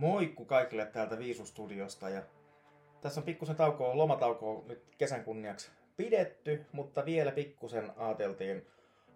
[0.00, 2.22] Moikku kaikille täältä Viisustudiosta ja
[3.00, 8.66] tässä on pikkusen taukoa, lomataukoa nyt kesän kunniaksi pidetty, mutta vielä pikkusen ajateltiin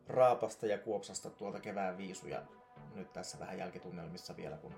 [0.09, 2.43] raapasta ja kuopsasta tuolta kevään viisuja
[2.95, 4.75] nyt tässä vähän jälkitunnelmissa vielä, kun,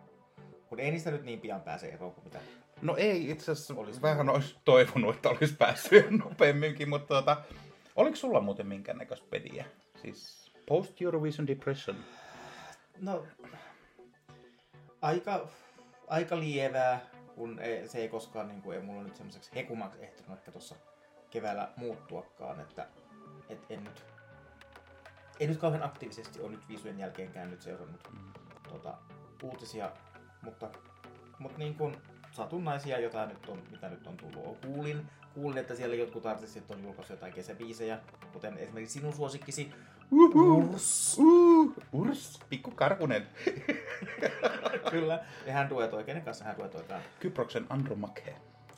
[0.69, 2.39] kun ei niistä nyt niin pian pääse eroon kuin mitä
[2.83, 7.37] No ei, itse asiassa olisi vähän olisi toivonut, että olisi päässyt nopeamminkin, mutta tota,
[7.97, 9.65] oliko sulla muuten minkäännäköistä pediä?
[10.03, 11.97] Siis Post Eurovision Depression.
[13.01, 13.27] No,
[15.03, 15.49] aika,
[16.07, 17.01] aika lievää,
[17.35, 20.75] kun ei, se ei koskaan, niin kuin, ei mulla nyt semmoiseksi hekumaksi ehtinyt ehkä tuossa
[21.31, 22.87] keväällä muuttuakaan, että
[23.49, 24.05] et en nyt,
[25.41, 28.33] ei nyt kauhean aktiivisesti ole nyt viisujen jälkeenkään nyt seurannut mm.
[28.69, 28.99] tota,
[29.43, 29.93] uutisia,
[30.43, 30.71] mutta,
[31.39, 31.97] mutta niin kuin
[32.33, 34.59] satunnaisia, jotain nyt on, mitä nyt on tullut.
[34.67, 37.99] Kuulin, kuulin, että siellä jotkut artistit on julkaissut jotain kesäbiisejä,
[38.33, 39.73] kuten esimerkiksi sinun suosikkisi
[40.11, 41.19] Urs.
[41.19, 43.27] Uh, urs, pikku karkunen.
[44.91, 47.03] Kyllä, ja hän duetoi, kenen kanssa hän duetoikaan?
[47.21, 48.35] Kyproksen Andromache.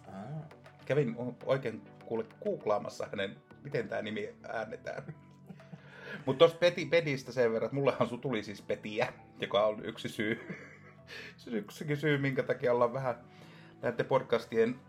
[0.09, 0.59] Ah.
[0.85, 5.03] Kävin oikein kuule googlaamassa hänen, miten tämä nimi äännetään.
[6.27, 10.09] Mutta tuosta Peti, Pedistä sen verran, että mullehan su tuli siis Petiä, joka on yksi
[10.09, 10.57] syy,
[11.47, 13.15] yksikin syy, minkä takia ollaan vähän
[13.83, 14.81] näiden podcastien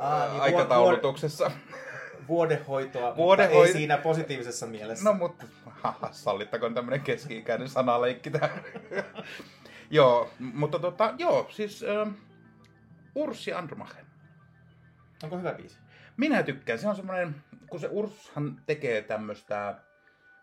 [0.00, 1.50] Aa, niin aikataulutuksessa.
[2.28, 3.54] Vuodehoitoa, Vuodehoi...
[3.54, 5.04] mutta ei siinä positiivisessa mielessä.
[5.04, 5.44] No mutta
[6.10, 8.64] sallittakoon tämmöinen keski-ikäinen sanaleikki tähän.
[9.90, 12.10] joo, mutta tota, joo, siis ähm,
[13.14, 14.04] Urssi Andromache.
[15.22, 15.78] Onko hyvä biisi?
[16.16, 16.78] Minä tykkään.
[16.78, 17.34] Se on semmoinen,
[17.70, 19.74] kun se Urshan tekee tämmöistä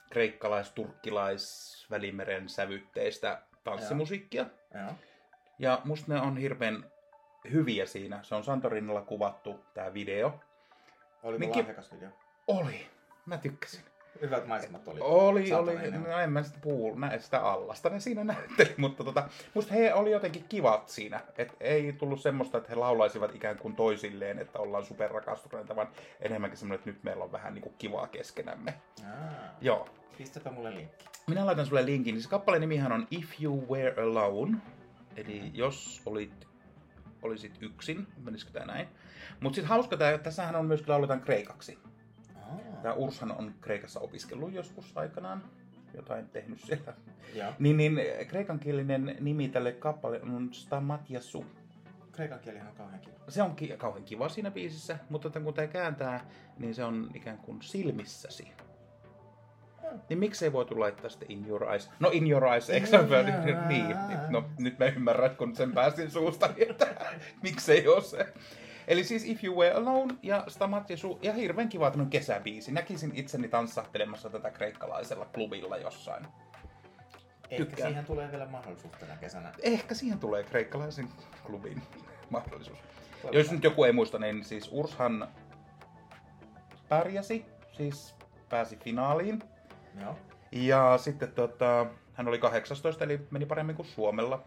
[0.10, 4.46] kreikkalais-turkkilais välimeren sävytteistä tanssimusiikkia.
[4.74, 4.94] Ja.
[5.60, 6.86] ja musta ne on hirveän
[7.52, 8.24] hyviä siinä.
[8.24, 10.40] Se on Santorinilla kuvattu tämä video.
[11.24, 11.68] Oli Minkin...
[11.68, 12.10] video?
[12.48, 12.88] Oli.
[13.26, 13.91] Mä tykkäsin.
[14.22, 15.00] Hyvät maisemat oli.
[15.02, 15.92] Oli, oli.
[15.92, 19.94] No en mä sitä puhu, näe sitä allasta ne siinä näytteli, mutta tota, musta he
[19.94, 21.22] oli jotenkin kivat siinä.
[21.38, 25.88] Et ei tullut semmoista, että he laulaisivat ikään kuin toisilleen, että ollaan superrakastuneita, vaan
[26.22, 28.74] enemmänkin semmoinen, että nyt meillä on vähän niin kuin kivaa keskenämme.
[29.06, 29.10] Aa.
[29.62, 29.90] Joo.
[30.18, 31.06] Pistäpä mulle linkki.
[31.28, 32.22] Minä laitan sulle linkin.
[32.22, 34.58] Se kappaleen nimihän on If You Were Alone.
[35.16, 36.48] Eli jos olit
[37.22, 38.88] olisit yksin, menisikö tämä näin.
[39.40, 41.80] Mutta sitten hauska, että tässähän on myös lauletaan kreikaksi.
[42.82, 45.44] Tämä Urshan on Kreikassa opiskellut joskus aikanaan,
[45.94, 46.94] jotain tehnyt siellä.
[47.34, 47.54] Ja.
[47.60, 51.46] Niin, niin kreikankielinen nimi tälle kappale on Stamatiasu.
[52.12, 53.16] Kreikan kieli on kauhean kiva.
[53.30, 56.26] Se on ki- kauhean kiva siinä biisissä, mutta kun tämä kääntää,
[56.58, 58.48] niin se on ikään kuin silmissäsi.
[60.10, 61.90] Niin miksei voitu laittaa sitten in your eyes?
[62.00, 62.88] No in your eyes, eikö
[63.68, 63.98] niin, niin,
[64.30, 66.88] no nyt mä ymmärrän, kun sen pääsin suusta, että
[67.44, 68.34] miksei ole se.
[68.88, 72.72] Eli siis If You Were Alone ja Stamat ja, su- ja hirveän kiva tämmönen kesäbiisi.
[72.72, 76.28] Näkisin itseni tanssahtelemassa tätä kreikkalaisella klubilla jossain.
[77.50, 77.90] Ehkä Tykkään.
[77.90, 79.52] siihen tulee vielä mahdollisuus tänä kesänä.
[79.62, 81.10] Ehkä siihen tulee kreikkalaisen
[81.46, 81.82] klubin
[82.30, 82.78] mahdollisuus.
[82.78, 83.34] Toivotaan.
[83.34, 85.28] Jos nyt joku ei muista, niin siis Urshan
[86.90, 88.16] pärjäsi, siis
[88.50, 89.44] pääsi finaaliin.
[90.02, 90.18] Joo.
[90.52, 94.44] Ja sitten tota, hän oli 18, eli meni paremmin kuin Suomella.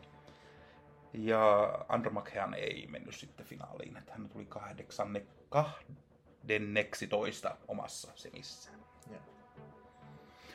[1.15, 8.85] Ja Andromachean ei mennyt sitten finaaliin, että hän tuli kahdeksanne, kahdenneksitoista omassa semissään.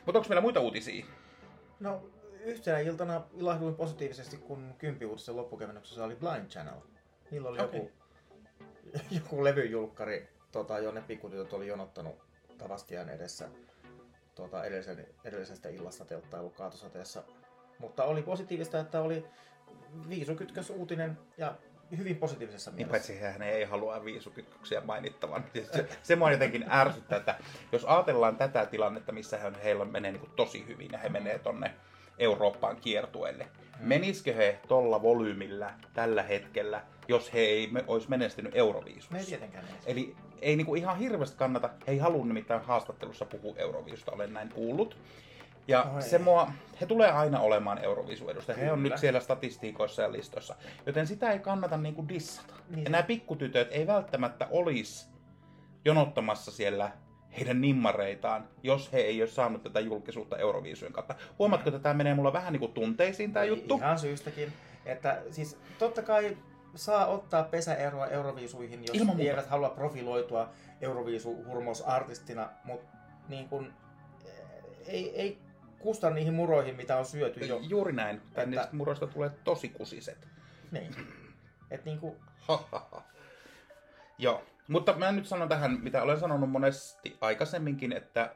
[0.06, 1.06] Mutta onko meillä muita uutisia?
[1.80, 2.02] No,
[2.44, 6.80] yhtenä iltana ilahduin positiivisesti, kun kympiuutisen loppukevennyksessä oli Blind Channel.
[7.30, 7.78] Niillä oli okay.
[7.78, 7.90] joku,
[9.16, 12.18] joku levyjulkkari, tota, jonne pikkutytöt oli jonottanut
[12.58, 13.48] Tavastian edessä
[14.34, 17.22] tuota, edellisen, edellisestä illasta telttailu kaatosateessa.
[17.78, 19.26] Mutta oli positiivista, että oli
[20.08, 21.54] viisukytkös uutinen ja
[21.98, 22.86] hyvin positiivisessa mielessä.
[22.86, 25.44] Niin paitsi hän ei halua viisukytköksiä mainittavan.
[25.72, 27.38] Se, se mua jotenkin ärsyttää, että
[27.72, 31.74] jos ajatellaan tätä tilannetta, missä heillä menee niin kuin tosi hyvin ja he menee tonne
[32.18, 33.44] Eurooppaan kiertueelle.
[33.44, 33.88] Hmm.
[33.88, 39.12] Menisikö he tolla volyymillä tällä hetkellä, jos he ei olisi menestynyt Euroviisussa?
[39.12, 43.54] Me ei tietenkään Eli ei niinku ihan hirveästi kannata, he ei halua nimittäin haastattelussa puhua
[43.56, 44.96] Euroviisusta, olen näin kuullut.
[45.70, 46.02] Ja Oi.
[46.02, 48.58] se mua, he tulee aina olemaan Eurovisu-edustaja.
[48.58, 50.54] He on nyt siellä statistiikoissa ja listoissa.
[50.86, 52.54] Joten sitä ei kannata niinku dissata.
[52.70, 52.84] Niin.
[52.84, 55.08] Ja nämä pikkutytöt ei välttämättä olisi
[55.84, 56.90] jonottamassa siellä
[57.38, 61.14] heidän nimmareitaan, jos he ei ole saanut tätä julkisuutta Euroviisujen kautta.
[61.38, 63.76] Huomaatko, että tämä menee mulla vähän niin kuin tunteisiin tämä juttu?
[63.76, 64.52] Ihan syystäkin.
[64.86, 66.36] Että siis totta kai
[66.74, 70.50] saa ottaa pesäeroa Euroviisuihin, jos Ilman eivät halua profiloitua
[70.80, 72.96] Euroviisu-hurmousartistina, mutta
[73.28, 73.72] niin kun,
[74.86, 75.38] ei, ei
[75.80, 77.58] kusta niihin muroihin, mitä on syöty jo.
[77.62, 78.16] Juuri näin.
[78.16, 78.46] Että...
[78.46, 80.28] Niistä muroista tulee tosi kusiset.
[80.70, 80.94] Niin.
[81.70, 82.16] Et niinku...
[84.18, 84.42] Joo.
[84.68, 88.34] Mutta mä nyt sanon tähän, mitä olen sanonut monesti aikaisemminkin, että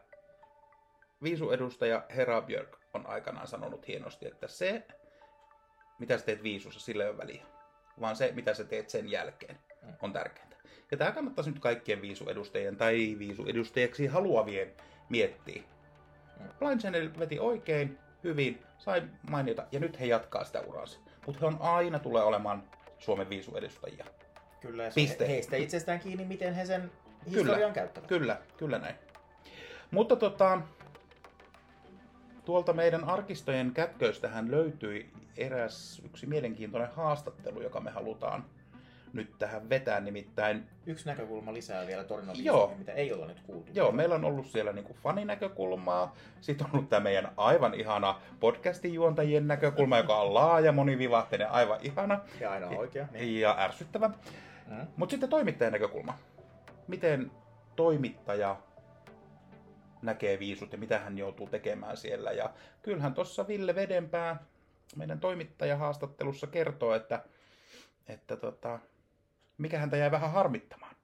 [1.22, 4.86] viisuedustaja Hera Björk on aikanaan sanonut hienosti, että se,
[5.98, 7.42] mitä sä teet viisussa, sillä ei ole väliä.
[8.00, 9.58] vaan se, mitä sä teet sen jälkeen,
[10.02, 10.56] on tärkeintä.
[10.90, 14.72] Ja tämä kannattaisi nyt kaikkien viisuedustajien tai viisuedustajaksi haluavien
[15.08, 15.62] miettiä.
[16.58, 20.98] Blind Channel veti oikein, hyvin, sai mainiota ja nyt he jatkaa sitä uraansa.
[21.26, 22.62] Mutta he on aina tulee olemaan
[22.98, 24.04] Suomen viisuedustajia.
[24.60, 25.28] Kyllä, se Piste.
[25.28, 26.90] heistä itsestään kiinni, miten he sen
[27.30, 28.08] historian käyttävät.
[28.08, 28.94] Kyllä, kyllä näin.
[29.90, 30.60] Mutta tota,
[32.44, 38.44] tuolta meidän arkistojen kätköistähän löytyi eräs yksi mielenkiintoinen haastattelu, joka me halutaan
[39.14, 42.34] nyt tähän vetää, nimittäin Yksi näkökulma lisää vielä Joo.
[42.34, 43.72] viisuihin, mitä ei olla nyt kuultu.
[43.74, 48.94] Joo, meillä on ollut siellä niinku faninäkökulmaa, sitten on ollut tämä meidän aivan ihana podcastin
[48.94, 53.08] juontajien näkökulma, joka on laaja, monivivahteinen, aivan ihana Ja aina oikea.
[53.12, 53.40] Niin.
[53.40, 54.10] ja ärsyttävä.
[54.66, 54.86] Mm.
[54.96, 56.18] Mutta sitten toimittajan näkökulma.
[56.88, 57.30] Miten
[57.76, 58.56] toimittaja
[60.02, 62.32] näkee viisut ja mitä hän joutuu tekemään siellä.
[62.32, 62.50] Ja
[62.82, 64.44] kyllähän tuossa Ville Vedenpää
[64.96, 67.24] meidän toimittajahaastattelussa kertoo, että,
[68.08, 68.78] että tota,
[69.58, 70.96] mikä häntä jäi vähän harmittamaan.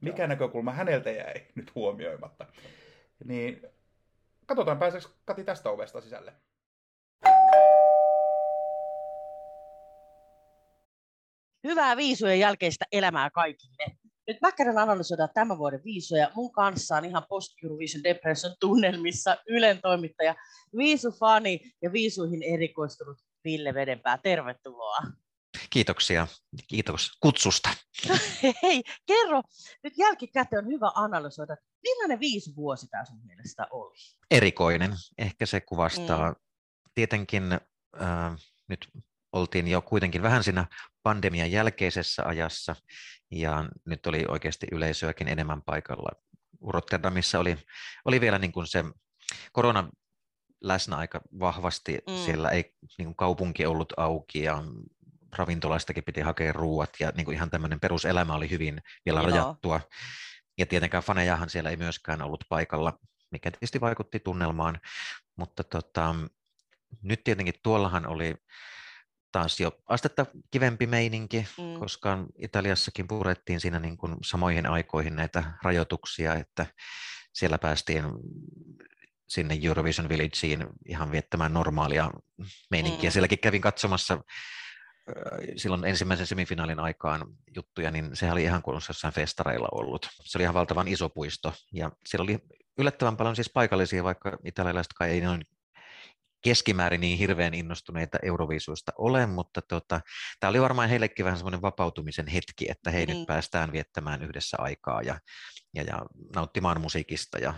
[0.00, 0.28] Mikä Joo.
[0.28, 2.46] näkökulma häneltä jäi nyt huomioimatta.
[3.24, 3.62] Niin
[4.46, 6.32] katsotaan pääseekö Kati tästä ovesta sisälle.
[11.64, 13.98] Hyvää viisujen jälkeistä elämää kaikille.
[14.28, 16.30] Nyt mä käyn analysoida tämän vuoden viisuja.
[16.34, 20.34] Mun kanssa on ihan post Eurovision Depression tunnelmissa Ylen toimittaja,
[20.76, 24.18] viisufani ja viisuihin erikoistunut Ville Vedenpää.
[24.18, 24.98] Tervetuloa.
[25.70, 26.26] Kiitoksia.
[26.68, 27.70] Kiitos kutsusta.
[28.62, 29.42] Hei, kerro,
[29.84, 33.96] nyt jälkikäteen on hyvä analysoida, millainen viisi vuosi tämä sun mielestä oli?
[34.30, 34.92] Erikoinen.
[35.18, 36.30] Ehkä se kuvastaa.
[36.30, 36.36] Mm.
[36.94, 38.36] Tietenkin äh,
[38.68, 38.88] nyt
[39.32, 40.66] oltiin jo kuitenkin vähän siinä
[41.02, 42.76] pandemian jälkeisessä ajassa
[43.30, 46.10] ja nyt oli oikeasti yleisöäkin enemmän paikalla.
[46.68, 47.58] Rotterdamissa oli,
[48.04, 48.84] oli vielä niin kuin se
[49.52, 49.90] korona
[50.60, 51.98] läsnä aika vahvasti.
[52.06, 52.16] Mm.
[52.24, 54.62] Siellä ei niin kuin kaupunki ollut auki ja
[55.36, 59.30] ravintolaistakin piti hakea ruuat ja niin kuin ihan tämmöinen peruselämä oli hyvin vielä Joo.
[59.30, 59.80] rajattua.
[60.58, 62.98] Ja tietenkään fanejahan siellä ei myöskään ollut paikalla,
[63.30, 64.80] mikä tietysti vaikutti tunnelmaan,
[65.36, 66.14] mutta tota,
[67.02, 68.34] nyt tietenkin tuollahan oli
[69.32, 71.80] taas jo astetta kivempi meininki, Mm.
[71.80, 76.66] koska Italiassakin purettiin siinä niin kuin samoihin aikoihin näitä rajoituksia, että
[77.32, 78.04] siellä päästiin
[79.28, 82.10] sinne Eurovision Villageen ihan viettämään normaalia
[82.70, 83.10] meininkiä.
[83.10, 83.12] Mm.
[83.12, 84.24] Sielläkin kävin katsomassa
[85.56, 87.26] silloin ensimmäisen semifinaalin aikaan
[87.56, 90.08] juttuja, niin sehän oli ihan kuin jossain festareilla ollut.
[90.24, 92.38] Se oli ihan valtavan iso puisto ja siellä oli
[92.78, 95.42] yllättävän paljon siis paikallisia, vaikka italialaisetkaan ei noin
[96.44, 100.00] keskimäärin niin hirveän innostuneita Euroviisuista ole, mutta tota,
[100.40, 103.12] tämä oli varmaan heillekin vähän semmoinen vapautumisen hetki, että hei Mm.
[103.12, 105.20] nyt päästään viettämään yhdessä aikaa ja,
[105.74, 105.98] ja, ja
[106.34, 107.54] nauttimaan musiikista ja,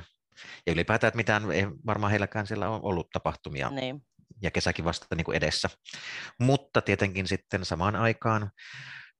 [0.67, 4.03] ja ylipäätään, että mitään ei varmaan heilläkään siellä on ollut tapahtumia Niin.
[4.42, 5.70] Ja kesäkin vasta niin kuin edessä.
[6.40, 8.50] Mutta tietenkin sitten samaan aikaan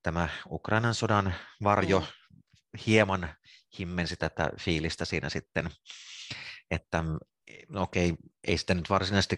[0.03, 1.35] tämä Ukrainan sodan
[1.65, 2.07] varjo Mm.
[2.87, 3.35] hieman
[3.79, 5.71] himmensi tätä fiilistä siinä sitten,
[6.71, 7.05] että
[7.69, 8.15] no okei,
[8.47, 9.37] ei sitä nyt varsinaisesti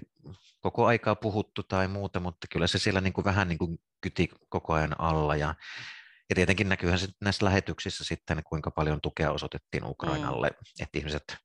[0.60, 4.28] koko aikaa puhuttu tai muuta, mutta kyllä se siellä niin kuin vähän niin kuin kyti
[4.48, 5.54] koko ajan alla ja
[6.30, 10.82] ja tietenkin näkyyhän se näissä lähetyksissä sitten, kuinka paljon tukea osoitettiin Ukrainalle, mm.
[10.82, 11.36] että ihmiset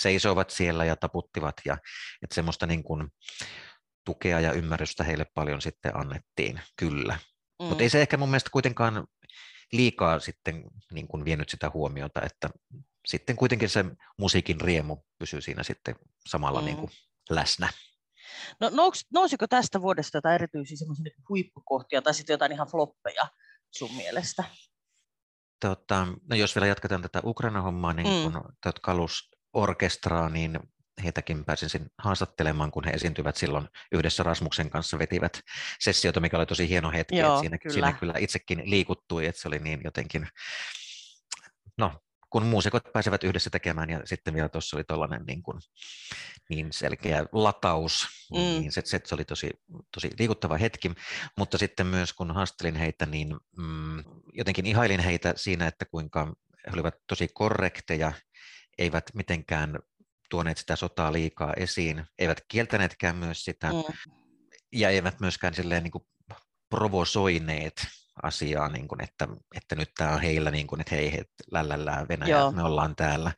[0.00, 1.78] seisoivat siellä ja taputtivat ja
[2.22, 3.08] että semmoista niin kuin
[4.04, 7.18] tukea ja ymmärrystä heille paljon sitten annettiin, kyllä.
[7.62, 7.66] Mm.
[7.66, 9.06] Mutta ei se ehkä mun mielestä kuitenkaan
[9.72, 12.50] liikaa sitten niin kuin vienyt sitä huomiota, että
[13.06, 13.84] sitten kuitenkin se
[14.18, 15.96] musiikin riemu pysyy siinä sitten
[16.28, 16.64] samalla Mm.
[16.64, 16.90] niin kuin
[17.30, 17.68] läsnä.
[18.60, 23.26] No, nouks, nousiko tästä vuodesta jotain erityisiä semmoisia huippukohtia tai sitten jotain ihan floppeja
[23.70, 24.44] sun mielestä?
[25.60, 28.32] Tota, no jos vielä jatketaan tätä Ukraina-hommaa, niin Mm.
[28.32, 30.60] kun tuot kalusorkestraa, niin
[31.02, 35.40] heitäkin pääsin sin haastattelemaan, kun he esiintyvät silloin yhdessä Rasmuksen kanssa, vetivät
[35.80, 37.72] sessiota, mikä oli tosi hieno hetki, Joo, että siinä, kyllä.
[37.72, 40.28] siinä kyllä itsekin liikuttui, että se oli niin jotenkin,
[41.78, 41.92] no
[42.30, 45.58] kun muusikot pääsevät yhdessä tekemään ja sitten vielä tuossa oli tuollainen niin, kuin,
[46.50, 48.38] niin selkeä lataus, Mm.
[48.38, 48.44] mm.
[48.44, 49.50] niin se, se, se oli tosi,
[49.94, 50.92] tosi liikuttava hetki,
[51.38, 56.34] mutta sitten myös kun haastelin heitä, niin mm, jotenkin ihailin heitä siinä, että kuinka
[56.66, 58.12] he olivat tosi korrekteja,
[58.78, 59.78] eivät mitenkään
[60.34, 63.82] tuoneet sitä sotaa liikaa esiin, eivät kieltäneetkään myös sitä, Mm.
[64.72, 66.04] ja eivät myöskään silleen niin kuin
[66.70, 67.86] provosoineet
[68.22, 72.06] asiaa, niin kuin, että, että nyt tämä on heillä, niin kuin, että hei, hei lällällää
[72.08, 72.52] Venäjä, Joo.
[72.52, 73.32] me ollaan täällä.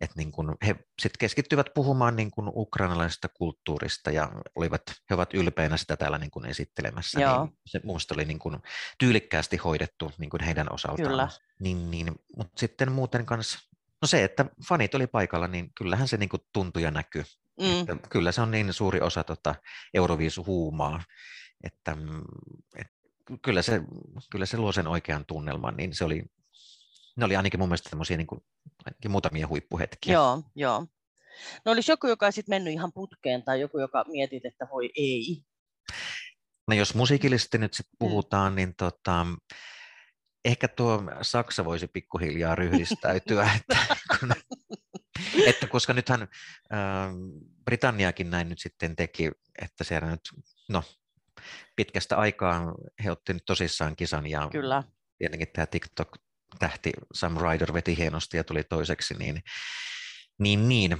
[0.00, 5.34] Et niin kuin he sitten keskittyivät puhumaan niin kuin ukrainalaisesta kulttuurista ja olivat, he ovat
[5.34, 7.20] ylpeinä sitä täällä niin kuin esittelemässä.
[7.20, 7.44] Joo.
[7.44, 8.56] Niin se minusta oli niin kuin
[8.98, 11.08] tyylikkäästi hoidettu niin kuin heidän osaltaan.
[11.08, 11.28] Kyllä.
[11.60, 13.67] Niin, niin, mutta sitten muuten kanssa,
[14.02, 17.22] no se, että fanit oli paikalla, niin kyllähän se niin kuin tuntui ja näkyi.
[17.60, 17.80] Mm.
[17.80, 19.54] Että kyllä se on niin suuri osa tota
[19.94, 21.02] Euroviisuhuumaa,
[21.64, 22.22] että mm,
[22.76, 22.86] et
[23.42, 23.80] kyllä se,
[24.30, 26.22] kyllä se luo sen oikean tunnelman, niin se oli,
[27.16, 28.40] ne oli ainakin mun mielestä tämmöisiä niin kuin,
[28.84, 30.12] ainakin muutamia huippuhetkiä.
[30.12, 30.86] Joo, joo.
[31.64, 35.42] No olisi joku, joka olisi mennyt ihan putkeen tai joku, joka mietit, että voi ei.
[36.68, 37.96] No jos musiikillisesti nyt sit mm.
[37.98, 38.56] puhutaan, mm.
[38.56, 39.26] niin tota,
[40.48, 44.32] ehkä tuo Saksa voisi pikkuhiljaa ryhdistäytyä, että, kun,
[45.46, 46.28] että koska nythän äh,
[47.64, 49.30] Britanniakin näin nyt sitten teki,
[49.62, 50.20] että siellä nyt,
[50.68, 50.84] no
[51.76, 52.74] pitkästä aikaa
[53.04, 54.82] he otti nyt tosissaan kisan ja Kyllä.
[55.18, 59.42] tietenkin tämä TikTok-tähti Sam Ryder veti hienosti ja tuli toiseksi, niin,
[60.38, 60.98] niin, niin.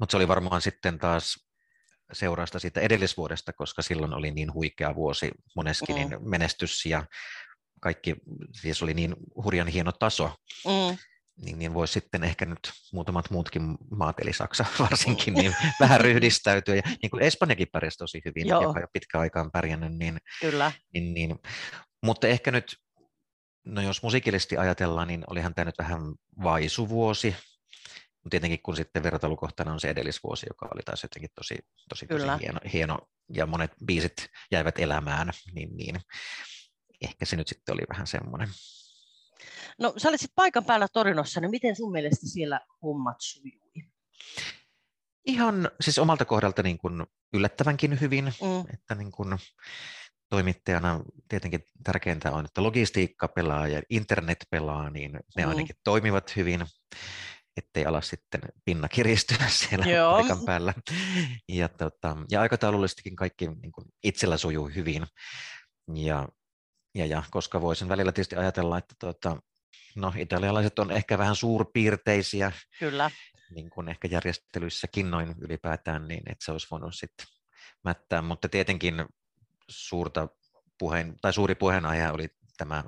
[0.00, 1.48] mutta se oli varmaan sitten taas
[2.12, 6.30] seurausta siitä edellisvuodesta, koska silloin oli niin huikea vuosi moneskin mm.
[6.30, 7.06] menestys ja
[7.82, 8.16] kaikki,
[8.60, 10.34] siis oli niin hurjan hieno taso,
[10.64, 10.96] mm.
[11.44, 16.74] niin, niin voisi sitten ehkä nyt muutamat muutkin maat, eli Saksa varsinkin, niin vähän ryhdistäytyä.
[16.74, 18.62] Ja niin kuin Espanjakin pärjäsi tosi hyvin, Joo.
[18.62, 19.92] joka jo pitkä aikaan pärjännyt.
[19.92, 20.72] Niin, Kyllä.
[20.94, 21.38] Niin, niin,
[22.02, 22.76] mutta ehkä nyt,
[23.66, 26.00] no jos musiikillisesti ajatellaan, niin olihan tämä nyt vähän
[26.42, 27.36] vaisuvuosi,
[28.24, 31.58] mutta tietenkin kun sitten vertailukohtana on se edellisvuosi, joka oli taas jotenkin tosi,
[31.88, 32.98] tosi, tosi hieno, hieno,
[33.34, 36.00] ja monet biisit jäivät elämään, niin, niin
[37.02, 38.48] ehkä se nyt sitten oli vähän semmoinen.
[39.78, 43.72] No sä olit sitten paikan päällä Torinossa, niin miten sun mielestä siellä hommat sujui?
[45.26, 48.74] Ihan siis omalta kohdalta niin kuin yllättävänkin hyvin, mm.
[48.74, 49.38] että niin kuin
[50.30, 55.48] toimittajana tietenkin tärkeintä on, että logistiikka pelaa ja internet pelaa, niin ne mm.
[55.48, 56.66] ainakin toimivat hyvin,
[57.56, 60.12] ettei ala sitten pinna kiristyä siellä Joo.
[60.12, 60.74] paikan päällä.
[61.48, 65.06] Ja, tota, ja aikataulullisestikin kaikki niin kuin itsellä sujuu hyvin.
[65.94, 66.28] Ja
[66.94, 69.36] ja, ja koska voisin välillä tietysti ajatella, että tuota,
[69.96, 73.10] no, italialaiset on ehkä vähän suurpiirteisiä, Kyllä.
[73.50, 77.26] niin kuin ehkä järjestelyissäkin noin ylipäätään, niin että se olisi voinut sitten
[77.84, 79.06] mättää, mutta tietenkin
[79.68, 80.28] suurta
[80.78, 82.84] puheen, tai suuri puheenaihe oli tämä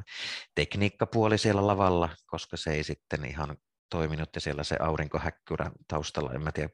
[0.54, 3.56] tekniikkapuoli siellä lavalla, koska se ei sitten ihan
[3.90, 6.70] toiminut ja siellä se aurinkohäkkyrä taustalla, en mä tiedä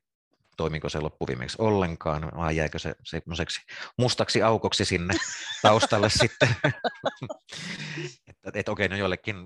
[0.61, 3.61] toimiko se loppuviimeksi ollenkaan, vai jäikö se semmoiseksi
[3.99, 5.15] mustaksi aukoksi sinne
[5.63, 6.49] taustalle sitten.
[8.29, 9.37] että et, okei, no joillekin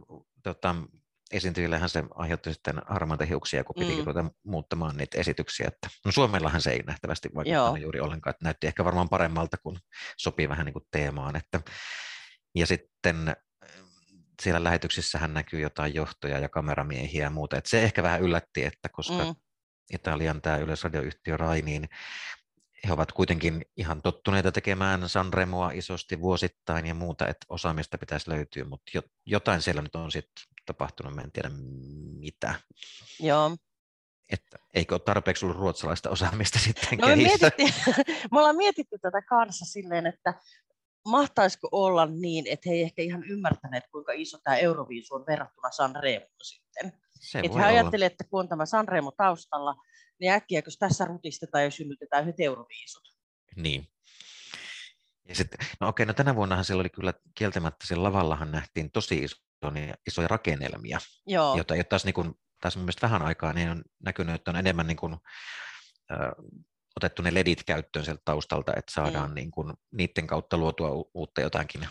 [0.42, 0.75] tota,
[1.33, 3.99] esiintyjillehän se aiheutti sitten harmaita hiuksia, kun piti mm.
[3.99, 5.68] ruveta muuttamaan niitä esityksiä.
[5.68, 9.78] Että, no Suomellahan se ei nähtävästi vaikuttanut juuri ollenkaan, että näytti ehkä varmaan paremmalta, kun
[10.16, 11.37] sopii vähän niin kuin teemaan.
[11.37, 11.61] Että,
[12.54, 13.37] ja sitten
[14.42, 17.56] siellä lähetyksissähän näkyy jotain johtoja ja kameramiehiä ja muuta.
[17.56, 19.35] Että se ehkä vähän yllätti, että koska mm.
[19.93, 21.88] Italian tämä yleisradioyhtiö Rai, niin
[22.87, 28.64] he ovat kuitenkin ihan tottuneita tekemään Sanremoa isosti vuosittain ja muuta, että osaamista pitäisi löytyä,
[28.64, 28.93] mutta
[29.26, 31.50] jotain siellä nyt on sitten tapahtunut, mä en tiedä
[32.19, 32.55] mitä.
[33.21, 33.57] Joo.
[34.29, 37.75] Että eikö ole tarpeeksi ollut ruotsalaista osaamista sitten no me, mietittiin,
[38.33, 40.35] me ollaan mietitty tätä kanssa silleen, että
[41.09, 45.71] mahtaisiko olla niin, että he ei ehkä ihan ymmärtäneet, kuinka iso tämä Euroviisu on verrattuna
[45.71, 47.03] Sanremoon sitten.
[47.25, 49.75] Se että he ajattelivat, että kun on tämä Sanremo taustalla,
[50.21, 53.02] niin äkkiä, kun tässä rutistetaan ja synnytetään yhdet Euroviisut.
[53.57, 53.88] Niin.
[55.28, 59.19] Ja sitten, no okei, no tänä vuonnahan siellä oli kyllä kieltämättä, siellä lavallahan nähtiin tosi
[59.25, 61.57] isoja, isoja rakennelmia, Joo.
[61.57, 64.87] jota, jota taas, niin kuin, taas mielestäni vähän aikaa niin on näkynyt, että on enemmän
[64.87, 65.12] niin kuin,
[66.12, 66.31] äh,
[66.97, 69.35] otettu ne ledit käyttöön sieltä taustalta, että saadaan mm.
[69.35, 71.88] niin kuin, niiden kautta luotua uutta jotakin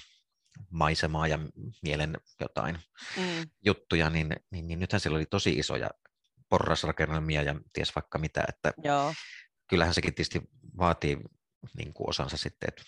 [0.69, 1.39] maisemaa ja
[1.83, 2.79] mielen jotain
[3.17, 3.49] mm.
[3.65, 5.89] juttuja, niin, niin, niin nythän siellä oli tosi isoja
[6.49, 9.13] porrasrakennelmia ja ties vaikka mitä, että Joo.
[9.67, 10.41] kyllähän sekin tietysti
[10.77, 11.19] vaatii
[11.77, 12.83] niin kuin osansa sitten, että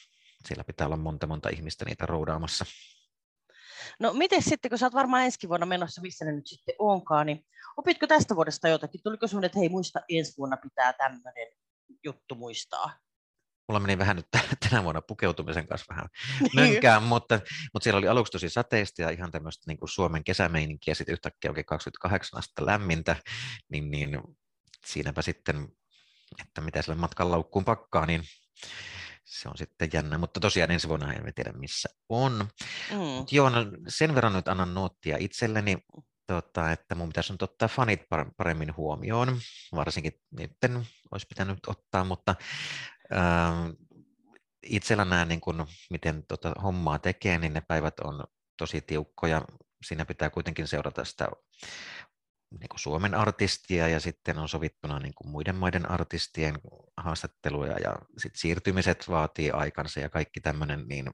[0.47, 2.65] siellä pitää olla monta monta ihmistä niitä roudaamassa.
[3.99, 7.25] No miten sitten, kun sä oot varmaan ensi vuonna menossa, missä ne nyt sitten onkaan,
[7.25, 7.45] niin
[7.77, 9.01] opitko tästä vuodesta jotakin?
[9.03, 11.47] Tuliko semmoinen, että hei muista ensi vuonna pitää tämmöinen
[12.03, 13.04] juttu muistaa?
[13.67, 14.27] Mulla meni vähän nyt
[14.69, 16.05] tänä vuonna pukeutumisen kanssa vähän
[16.55, 17.39] mönkään, mutta,
[17.73, 21.51] mutta siellä oli aluksi tosi sateista ja ihan tämmöistä niin kuin Suomen kesämeininkiä, sitten yhtäkkiä
[21.51, 23.15] oikein 28 astetta lämmintä,
[23.71, 24.21] niin, niin
[24.85, 25.67] siinäpä sitten,
[26.41, 28.23] että mitä sille matkan laukkuun pakkaa, niin
[29.23, 32.47] se on sitten jännä, mutta tosiaan ensi vuonna en tiedä missä on.
[32.91, 32.97] Mm.
[32.97, 35.77] Mut joo, no sen verran nyt annan nuottia itselleni,
[36.27, 38.01] tota, että mun pitäisi nyt ottaa fanit
[38.37, 39.39] paremmin huomioon,
[39.75, 42.35] varsinkin niiden olisi pitänyt ottaa, mutta
[44.63, 48.23] itsellä näen, niin kun, miten tota hommaa tekee, niin ne päivät on
[48.57, 49.41] tosi tiukkoja.
[49.85, 51.27] Siinä pitää kuitenkin seurata sitä
[52.59, 56.55] niin kuin Suomen artistia ja sitten on sovittuna niin kuin muiden maiden artistien
[56.97, 61.09] haastatteluja ja sitten siirtymiset vaatii aikansa ja kaikki tämmöinen, niin,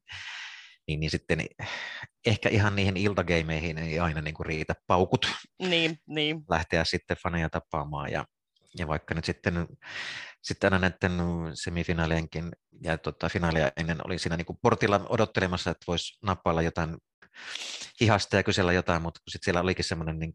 [0.88, 1.46] niin, niin sitten
[2.26, 5.26] ehkä ihan niihin iltageimeihin ei aina niin kuin riitä paukut
[5.60, 6.42] niin, niin.
[6.50, 8.26] lähteä sitten faneja tapaamaan ja,
[8.78, 9.68] ja vaikka nyt sitten
[10.42, 11.22] sitten aina näiden
[11.54, 12.52] semifinaalienkin
[12.84, 16.98] ja tota, finaalia ennen oli siinä niin portilla odottelemassa, että voisi nappailla jotain
[18.02, 20.34] hihasta ja kysellä jotain, mutta sitten siellä olikin semmoinen niin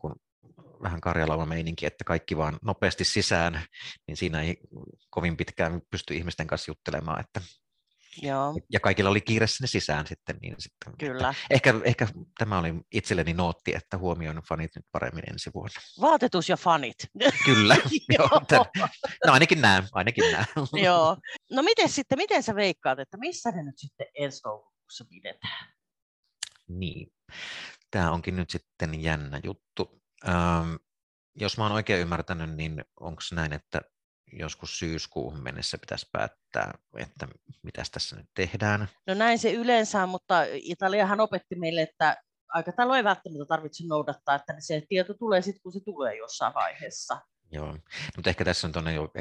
[0.83, 3.63] vähän karjalauma meininki, että kaikki vaan nopeasti sisään,
[4.07, 4.57] niin siinä ei
[5.11, 7.41] kovin pitkään pysty ihmisten kanssa juttelemaan, että
[8.23, 8.55] Joo.
[8.73, 10.37] Ja kaikilla oli kiire sinne sisään sitten.
[10.43, 11.35] Niin sitten Kyllä.
[11.51, 12.09] Ehkä, ehkä
[12.39, 15.81] tämä oli itselleni nootti, että huomioin fanit nyt paremmin ensi vuonna.
[16.01, 16.97] Vaatetus ja fanit.
[17.47, 17.77] Kyllä.
[18.19, 18.29] Joo.
[19.27, 20.47] no ainakin näen, ainakin näen.
[20.85, 21.17] Joo.
[21.51, 25.67] No miten sitten, miten sä veikkaat, että missä ne nyt sitten ensi toukokuussa pidetään?
[26.69, 27.13] Niin.
[27.91, 30.03] Tämä onkin nyt sitten jännä juttu.
[30.29, 30.75] Ähm,
[31.35, 33.81] jos mä oon oikein ymmärtänyt, niin onko näin, että
[34.33, 37.29] joskus syyskuuhun mennessä pitäisi päättää, että
[37.63, 38.89] mitä tässä nyt tehdään.
[39.07, 44.55] No näin se yleensä mutta Italiahan opetti meille, että aikataulu ei välttämättä tarvitse noudattaa, että
[44.59, 47.21] se tieto tulee sitten, kun se tulee jossain vaiheessa.
[47.53, 47.79] Joo,
[48.17, 49.13] mutta ehkä tässä on jo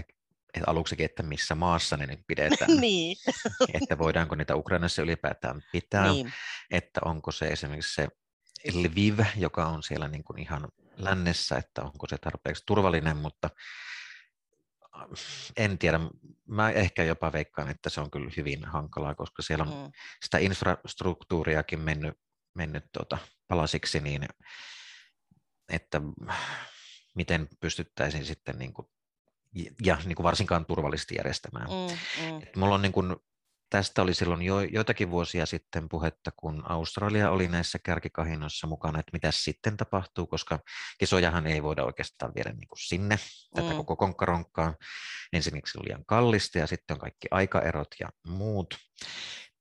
[0.67, 2.77] aluksikin, että missä maassa ne nyt pidetään.
[2.81, 3.17] niin.
[3.83, 6.33] että voidaanko niitä Ukrainassa ylipäätään pitää, niin.
[6.71, 8.07] että onko se esimerkiksi se
[8.73, 13.49] Lviv, joka on siellä niin kuin ihan lännessä, että onko se tarpeeksi turvallinen, mutta
[15.57, 15.99] en tiedä,
[16.47, 19.91] mä ehkä jopa veikkaan, että se on kyllä hyvin hankalaa, koska siellä on mm.
[20.23, 22.19] sitä infrastruktuuriakin mennyt,
[22.53, 24.25] mennyt tuota, palasiksi, niin
[25.69, 26.01] että
[27.15, 28.87] miten pystyttäisiin sitten niin kuin,
[29.85, 31.67] ja niin kuin varsinkaan turvallisesti järjestämään.
[31.67, 32.41] Mm, mm.
[32.41, 33.15] Et mulla on niin kuin
[33.69, 39.09] Tästä oli silloin jo, joitakin vuosia sitten puhetta, kun Australia oli näissä kärkikahinoissa mukana, että
[39.13, 40.59] mitä sitten tapahtuu, koska
[40.97, 43.19] kisojahan ei voida oikeastaan viedä niin kuin sinne,
[43.55, 43.75] tätä mm.
[43.75, 44.73] koko konkkaronkkaa.
[45.33, 48.77] Ensinnäkin liian kallista ja sitten on kaikki aikaerot ja muut,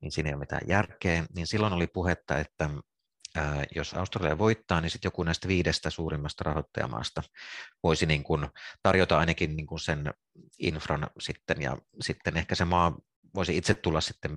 [0.00, 1.24] niin siinä ei ole mitään järkeä.
[1.34, 2.70] Niin silloin oli puhetta, että
[3.36, 7.22] ää, jos Australia voittaa, niin sitten joku näistä viidestä suurimmasta rahoittajamaasta
[7.82, 8.46] voisi niin kuin
[8.82, 10.14] tarjota ainakin niin kuin sen
[10.58, 12.98] infran sitten, ja sitten ehkä se maa
[13.34, 14.36] voisi itse tulla sitten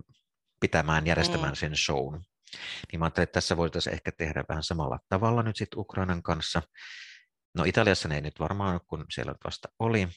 [0.59, 1.55] pitämään, järjestämään mm.
[1.55, 2.21] sen shown.
[2.91, 6.61] Niin mä ajattelin, että tässä voitaisiin ehkä tehdä vähän samalla tavalla nyt sitten Ukrainan kanssa.
[7.53, 10.07] No Italiassa ne ei nyt varmaan ole, kun siellä vasta oli.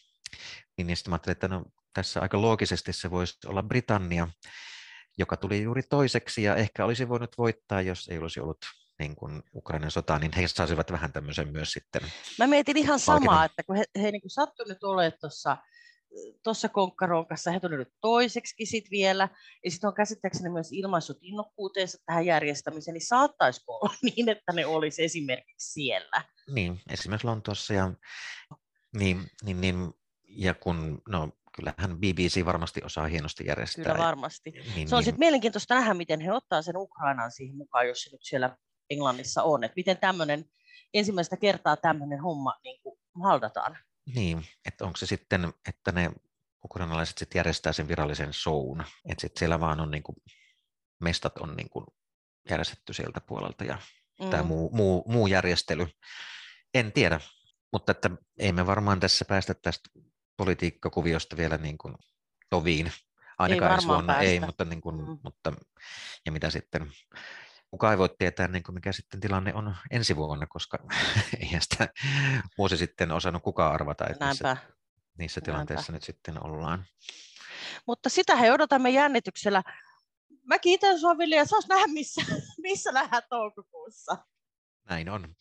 [0.76, 4.28] Niin, niin sitten mä ajattelin, että no, tässä aika loogisesti se voisi olla Britannia,
[5.18, 8.64] joka tuli juuri toiseksi ja ehkä olisi voinut voittaa, jos ei olisi ollut
[8.98, 12.02] niin kuin Ukrainan sota, niin he saisivat vähän tämmöisen myös sitten.
[12.38, 15.56] Mä mietin ihan samaa, että kun he, he niin sattuivat nyt olemaan tuossa
[16.42, 19.28] tuossa konkkaronkassa, he tulivat toiseksi sit vielä,
[19.64, 24.66] ja sitten on käsittääkseni myös ilmaissut innokkuuteensa tähän järjestämiseen, niin saattaisiko olla niin, että ne
[24.66, 26.24] olisi esimerkiksi siellä?
[26.54, 27.92] Niin, esimerkiksi Lontoossa, ja,
[28.96, 29.76] niin, niin, niin,
[30.28, 33.84] ja kun, no kyllähän BBC varmasti osaa hienosti järjestää.
[33.84, 34.50] Kyllä varmasti.
[34.50, 35.04] Niin, se on niin.
[35.04, 38.56] sitten mielenkiintoista nähdä, miten he ottaa sen Ukrainan siihen mukaan, jos se nyt siellä
[38.90, 40.44] Englannissa on, että miten tämmöinen,
[40.94, 43.78] ensimmäistä kertaa tämmöinen homma niin kuin haldataan.
[44.06, 46.10] Niin, että onko se sitten, että ne
[46.64, 50.16] ukrainalaiset sitten järjestää sen virallisen shown, että sitten siellä vaan on niin kuin,
[51.00, 51.86] mestat on niin kuin
[52.50, 53.78] järjestetty sieltä puolelta ja
[54.20, 54.30] mm.
[54.30, 55.86] tämä muu, muu, muu järjestely.
[56.74, 57.20] En tiedä,
[57.72, 59.90] mutta että ei me varmaan tässä päästä tästä
[60.36, 61.94] politiikkakuviosta vielä niin kuin
[62.50, 62.92] toviin.
[63.38, 64.30] Ainakaan ensi vuonna päästä.
[64.30, 65.18] ei, mutta, niin kuin, mm.
[65.24, 65.52] mutta
[66.26, 66.92] ja mitä sitten
[67.70, 70.78] kukaan ei voi tietää, niin kuin mikä sitten tilanne on ensi vuonna, koska
[71.40, 71.88] eihän sitä
[72.58, 74.56] vuosi sitten osannut kukaan arvata, että niissä,
[75.18, 75.92] niissä tilanteissa Näinpä.
[75.92, 76.84] nyt sitten ollaan.
[77.86, 79.62] Mutta sitä he odotamme jännityksellä.
[80.44, 82.22] Mä kiitän sinua, Vilja, ja saas nähdä, missä,
[82.62, 84.16] missä lähdet toukokuussa.
[84.88, 85.34] Näin on.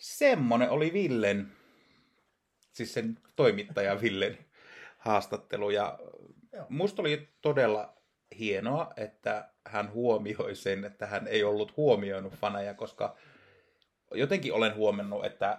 [0.00, 1.61] Semmonen oli Villen
[2.72, 4.38] siis sen toimittaja Villen
[4.98, 5.70] haastattelu.
[5.70, 5.98] Ja
[6.68, 7.96] musta oli todella
[8.38, 13.16] hienoa, että hän huomioi sen, että hän ei ollut huomioinut faneja, koska
[14.14, 15.58] jotenkin olen huomannut, että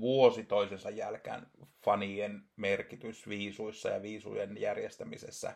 [0.00, 1.46] vuosi toisensa jälkeen
[1.84, 5.54] fanien merkitys viisuissa ja viisujen järjestämisessä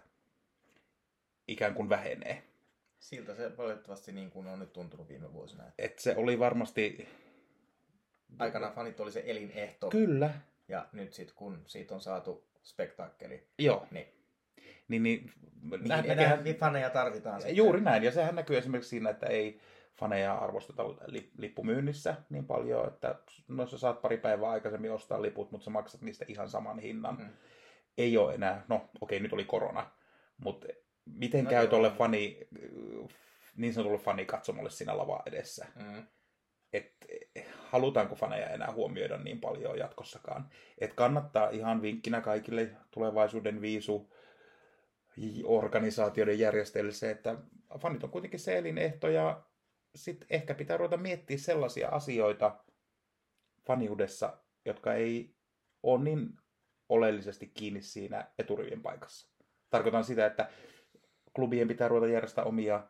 [1.49, 2.43] ikään kuin vähenee.
[2.99, 5.65] Siltä se valitettavasti niin kuin on nyt tuntunut viime vuosina.
[5.79, 7.09] Et se oli varmasti...
[8.39, 9.89] Aikana fanit oli se elinehto.
[9.89, 10.31] Kyllä.
[10.69, 13.87] Ja nyt sitten kun siitä on saatu spektaakkeli, Joo.
[13.91, 14.07] niin
[14.89, 15.33] niin, niin,
[15.89, 17.41] nä- näköjään niin faneja tarvitaan.
[17.41, 17.57] Sitten.
[17.57, 19.61] Juuri näin, ja sehän näkyy esimerkiksi siinä, että ei
[19.95, 20.83] faneja arvosteta
[21.39, 23.15] lippumyynnissä niin paljon, että
[23.49, 27.17] no sä saat pari päivää aikaisemmin ostaa liput, mutta sä maksat niistä ihan saman hinnan.
[27.17, 27.29] Mm.
[27.99, 29.91] Ei ole enää, no okei nyt oli korona,
[30.45, 30.67] mutta
[31.07, 32.49] miten no, käy tuolle fani,
[33.57, 35.67] niin sanotulle fanikatsomolle siinä lava edessä?
[35.75, 36.07] Mm
[36.73, 37.07] että
[37.65, 40.51] halutaanko faneja enää huomioida niin paljon jatkossakaan.
[40.79, 44.15] Että kannattaa ihan vinkkinä kaikille tulevaisuuden viisu
[45.45, 47.37] organisaatioiden järjestelmissä, että
[47.81, 49.43] fanit on kuitenkin se elinehto ja
[49.95, 52.65] sitten ehkä pitää ruveta miettiä sellaisia asioita
[53.67, 55.35] faniudessa, jotka ei
[55.83, 56.29] ole niin
[56.89, 59.29] oleellisesti kiinni siinä eturivin paikassa.
[59.71, 60.51] Tarkoitan sitä, että
[61.37, 62.83] klubien pitää ruveta järjestää omia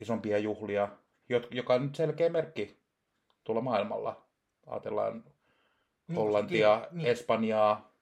[0.00, 0.88] isompia juhlia,
[1.50, 2.83] joka on nyt selkeä merkki
[3.44, 4.24] tuolla maailmalla.
[4.66, 5.24] Ajatellaan
[6.08, 7.08] niin, Hollantia, niin.
[7.08, 7.92] Espanjaa,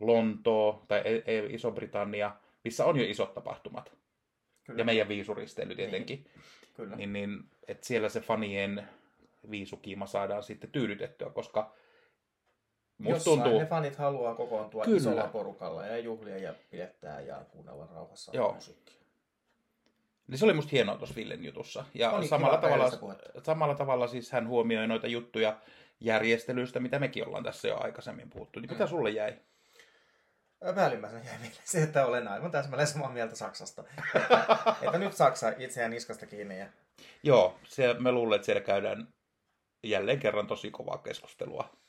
[0.00, 2.32] Lontoa tai e- e- Iso-Britannia,
[2.64, 3.92] missä on jo isot tapahtumat.
[4.64, 4.80] Kyllä.
[4.80, 6.18] Ja meidän viisuristely tietenkin.
[6.18, 6.42] Niin.
[6.74, 6.96] Kyllä.
[6.96, 8.88] Niin, niin, että siellä se fanien
[9.50, 11.74] viisukiima saadaan sitten tyydytettyä, koska
[12.98, 13.58] Musta tuntuu...
[13.58, 14.96] ne fanit haluaa kokoontua Kyllä.
[14.96, 18.52] isolla porukalla ja juhlia ja pidättää ja kuunnella rauhassa Joo.
[18.52, 19.01] musiikkia.
[20.28, 21.84] Niin se oli musta hienoa tuossa Villen jutussa.
[21.94, 22.90] Ja Oli samalla tavalla,
[23.42, 25.60] samalla tavalla siis hän huomioi noita juttuja
[26.00, 28.60] järjestelyistä, mitä mekin ollaan tässä jo aikaisemmin puhuttu.
[28.60, 28.88] Niin mitä mm.
[28.88, 29.36] sulle jäi?
[30.74, 33.84] Päällimmäisenä jäi mieleen se, että olen aivan täsmälleen samaa mieltä Saksasta.
[34.82, 36.58] että nyt Saksa itseään niskasta kiinni.
[36.58, 36.66] Ja...
[37.22, 39.08] Joo, se, me luulen, että siellä käydään
[39.84, 41.81] jälleen kerran tosi kovaa keskustelua.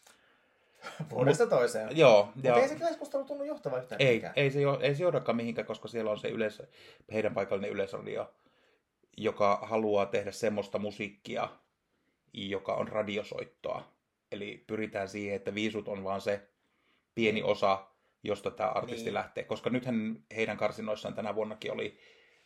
[1.12, 1.98] Vuodesta toiseen.
[1.98, 2.32] Joo.
[2.36, 2.56] Mutta ja...
[2.56, 5.88] ei se keskustelu tunnu johtava yhtään ei, ei, se, jo, ei se johdakaan mihinkään, koska
[5.88, 6.62] siellä on se yleis,
[7.14, 8.34] heidän paikallinen yleisradio,
[9.18, 11.50] joka haluaa tehdä semmoista musiikkia,
[12.34, 13.94] joka on radiosoittoa.
[14.32, 16.50] Eli pyritään siihen, että viisut on vaan se
[17.16, 17.46] pieni niin.
[17.46, 17.88] osa,
[18.24, 19.14] josta tämä artisti niin.
[19.14, 19.44] lähtee.
[19.44, 21.98] Koska nythän heidän karsinoissaan tänä vuonnakin oli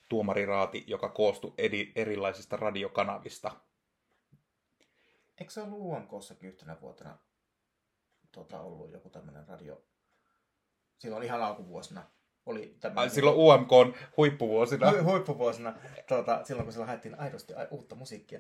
[0.10, 3.52] tuomariraati, joka koostui eri, erilaisista radiokanavista.
[5.40, 7.18] Eikö se ollut UMKssakin yhtenä vuotena
[8.38, 9.84] tota, ollut joku tämmöinen radio,
[10.98, 12.04] silloin ihan alkuvuosina.
[12.46, 14.92] Oli tämmöinen, Ai, silloin UMK on huippuvuosina.
[14.92, 15.74] Hu, huippuvuosina,
[16.08, 18.40] tota, silloin kun siellä haettiin aidosti uutta musiikkia,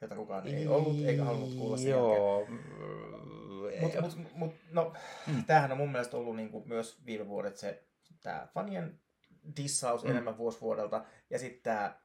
[0.00, 2.46] jota kukaan ei ollut eikä halunnut kuulla sen Joo.
[3.80, 4.92] Mutta mut, mut, no,
[5.26, 5.44] mm.
[5.44, 7.84] tämähän on mun mielestä ollut niinku myös viime vuodet se
[8.22, 9.00] tämä fanien
[9.56, 10.10] dissaus mm.
[10.10, 12.00] enemmän vuosi vuodelta ja sitten tämä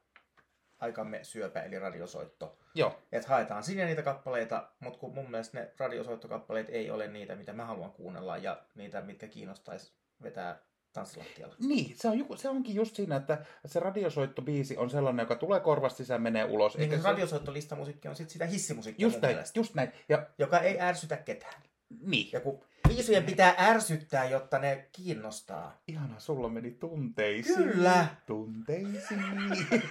[0.79, 2.57] aikamme syöpä eli radiosoitto.
[2.75, 2.99] Joo.
[3.11, 7.53] Että haetaan sinne niitä kappaleita, mutta kun mun mielestä ne radiosoittokappaleet ei ole niitä, mitä
[7.53, 10.59] mä haluan kuunnella ja niitä, mitkä kiinnostaisi vetää
[10.93, 11.55] tanssilattialla.
[11.59, 15.97] Niin, se, on, se onkin just siinä, että se radiosoittobiisi on sellainen, joka tulee korvasta
[15.97, 16.77] sisään, menee ulos.
[16.77, 19.91] Niin, se radiosoittolistamusiikki on sitten sitä hissimusiikkia just näin, Just näin.
[20.09, 20.27] Ja...
[20.37, 21.61] Joka ei ärsytä ketään.
[22.01, 22.29] Niin.
[22.33, 25.81] Ja kun Viisujen pitää ärsyttää, jotta ne kiinnostaa.
[25.87, 27.57] Ihana, sulla meni tunteisiin.
[27.57, 28.07] Kyllä.
[28.25, 29.21] Tunteisiin.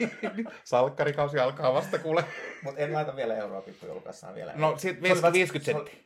[0.65, 2.25] Salkkarikausi alkaa vasta kuule.
[2.63, 4.53] Mutta en laita vielä euroa pippujulkaissaan vielä.
[4.57, 6.05] No, sit 50, 50 senttiä.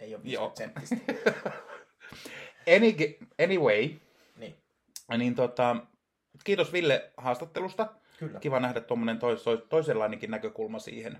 [0.00, 1.42] Ei ole 50 senttistä.
[2.76, 3.90] Any, anyway.
[4.36, 4.54] Niin.
[5.18, 5.76] Niin tota,
[6.44, 7.86] kiitos Ville haastattelusta.
[8.18, 8.40] Kyllä.
[8.40, 11.18] Kiva nähdä tuommoinen tois, tois, toisenlainenkin näkökulma siihen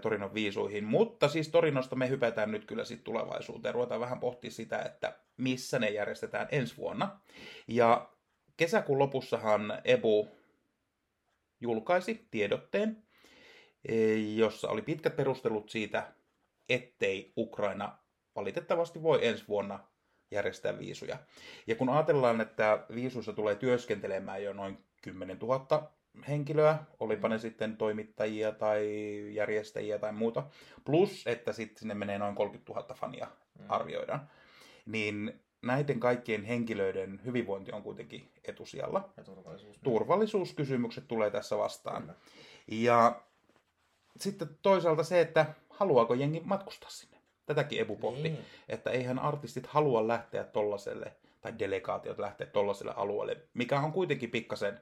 [0.00, 0.84] Torinon viisuihin.
[0.84, 3.74] Mutta siis Torinosta me hypätään nyt kyllä sitten tulevaisuuteen.
[3.74, 7.20] Ruvetaan vähän pohtia sitä, että missä ne järjestetään ensi vuonna.
[7.68, 8.10] Ja
[8.56, 10.28] kesäkuun lopussahan Ebu
[11.60, 13.02] julkaisi tiedotteen,
[13.88, 16.12] e, jossa oli pitkät perustelut siitä,
[16.68, 17.98] ettei Ukraina
[18.36, 19.88] valitettavasti voi ensi vuonna
[20.30, 21.18] järjestää viisuja.
[21.66, 25.92] Ja kun ajatellaan, että viisuissa tulee työskentelemään jo noin 10 000
[26.28, 28.88] henkilöä, olipa ne sitten toimittajia tai
[29.34, 30.42] järjestäjiä tai muuta,
[30.84, 33.26] plus että sitten sinne menee noin 30 000 fania
[33.58, 33.64] mm.
[33.68, 34.30] arvioidaan,
[34.86, 39.12] niin näiden kaikkien henkilöiden hyvinvointi on kuitenkin etusijalla.
[39.16, 39.78] Ja turvallisuus.
[39.84, 42.02] Turvallisuuskysymykset tulee tässä vastaan.
[42.02, 42.14] Kyllä.
[42.66, 43.22] Ja
[44.20, 47.18] sitten toisaalta se, että haluaako jengi matkustaa sinne.
[47.46, 48.38] Tätäkin Ebu pohti, niin.
[48.68, 54.80] että eihän artistit halua lähteä tollaselle, tai delegaatiot lähteä tollaselle alueelle, mikä on kuitenkin pikkasen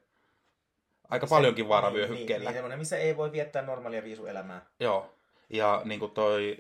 [1.10, 2.50] aika se, paljonkin vaaravyöhykkeellä.
[2.50, 4.66] Niin, niin, missä ei voi viettää normaalia viisuelämää.
[4.80, 5.14] Joo,
[5.50, 6.56] ja niin kuin toi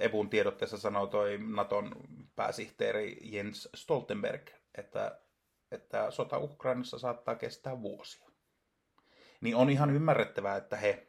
[0.00, 1.92] Ebun tiedotteessa sanoi toi Naton
[2.36, 5.18] pääsihteeri Jens Stoltenberg, että,
[5.70, 8.28] että sota Ukrainassa saattaa kestää vuosia.
[9.40, 11.06] Niin on ihan ymmärrettävää, että he,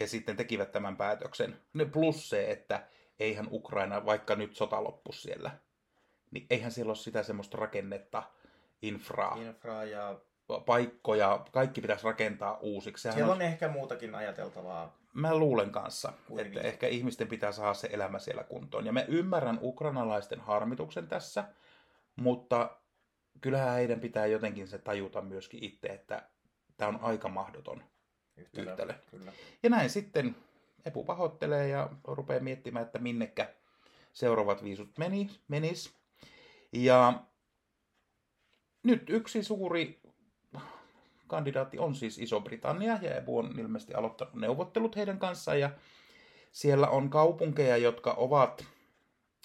[0.00, 1.60] he sitten tekivät tämän päätöksen.
[1.92, 2.86] Plus se, että
[3.20, 5.50] eihän Ukraina, vaikka nyt sota loppuisi siellä,
[6.30, 8.22] niin eihän siellä ole sitä semmoista rakennetta,
[8.82, 9.36] infraa.
[9.36, 10.20] Infraa ja
[10.66, 13.02] paikkoja, kaikki pitäisi rakentaa uusiksi.
[13.02, 14.96] Sehän siellä on, on ehkä muutakin ajateltavaa.
[15.14, 16.58] Mä luulen kanssa, Kuitenkin.
[16.58, 18.86] että ehkä ihmisten pitää saada se elämä siellä kuntoon.
[18.86, 21.44] Ja mä ymmärrän ukrainalaisten harmituksen tässä,
[22.16, 22.70] mutta
[23.40, 26.22] kyllähän heidän pitää jotenkin se tajuta myöskin itse, että
[26.76, 27.82] tämä on aika mahdoton
[28.36, 28.70] yhtälö.
[28.70, 28.94] yhtälö.
[29.10, 29.32] Kyllä.
[29.62, 30.36] Ja näin sitten
[30.84, 33.54] Epu pahoittelee ja rupeaa miettimään, että minnekä
[34.12, 35.40] seuraavat viisut menis.
[35.48, 35.94] menis.
[36.72, 37.22] Ja
[38.82, 39.99] nyt yksi suuri
[41.30, 45.70] kandidaatti on siis Iso-Britannia ja EBU on ilmeisesti aloittanut neuvottelut heidän kanssaan ja
[46.52, 48.64] siellä on kaupunkeja, jotka ovat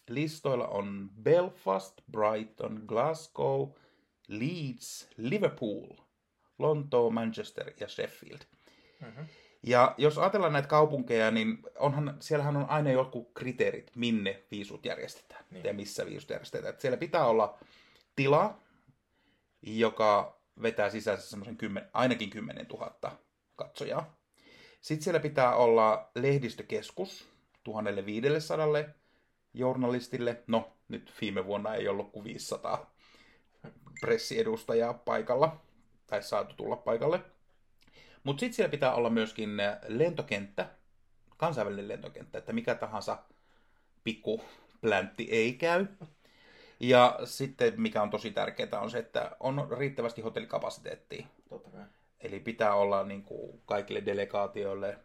[0.09, 3.69] listoilla on Belfast, Brighton, Glasgow,
[4.27, 5.97] Leeds, Liverpool,
[6.59, 8.39] Lontoo, Manchester ja Sheffield.
[9.01, 9.25] Mm-hmm.
[9.63, 15.45] Ja jos ajatellaan näitä kaupunkeja, niin onhan, siellähän on aina jotkut kriteerit, minne viisut järjestetään
[15.51, 15.65] Niin.
[15.65, 16.73] ja missä viisut järjestetään.
[16.73, 17.57] Et siellä pitää olla
[18.15, 18.57] tila,
[19.61, 23.17] joka vetää sisänsä semmoisen kymmen, ainakin 10 000
[23.55, 24.17] katsojaa.
[24.81, 27.27] Sitten siellä pitää olla lehdistökeskus
[27.63, 28.67] 1500
[29.53, 30.43] journalistille.
[30.47, 32.95] No, nyt viime vuonna ei ollut kuin 500
[34.01, 35.61] pressiedustajaa paikalla,
[36.07, 37.19] tai saatu tulla paikalle.
[38.23, 39.49] Mutta sitten siellä pitää olla myöskin
[39.87, 40.69] lentokenttä,
[41.37, 43.17] kansainvälinen lentokenttä, että mikä tahansa
[44.03, 44.41] pikku
[44.81, 45.85] pläntti ei käy.
[46.79, 51.25] Ja sitten mikä on tosi tärkeää on se, että on riittävästi hotellikapasiteettia.
[51.49, 51.81] Totta kai.
[52.21, 54.97] Eli pitää olla niin kuin kaikille delegaatioille,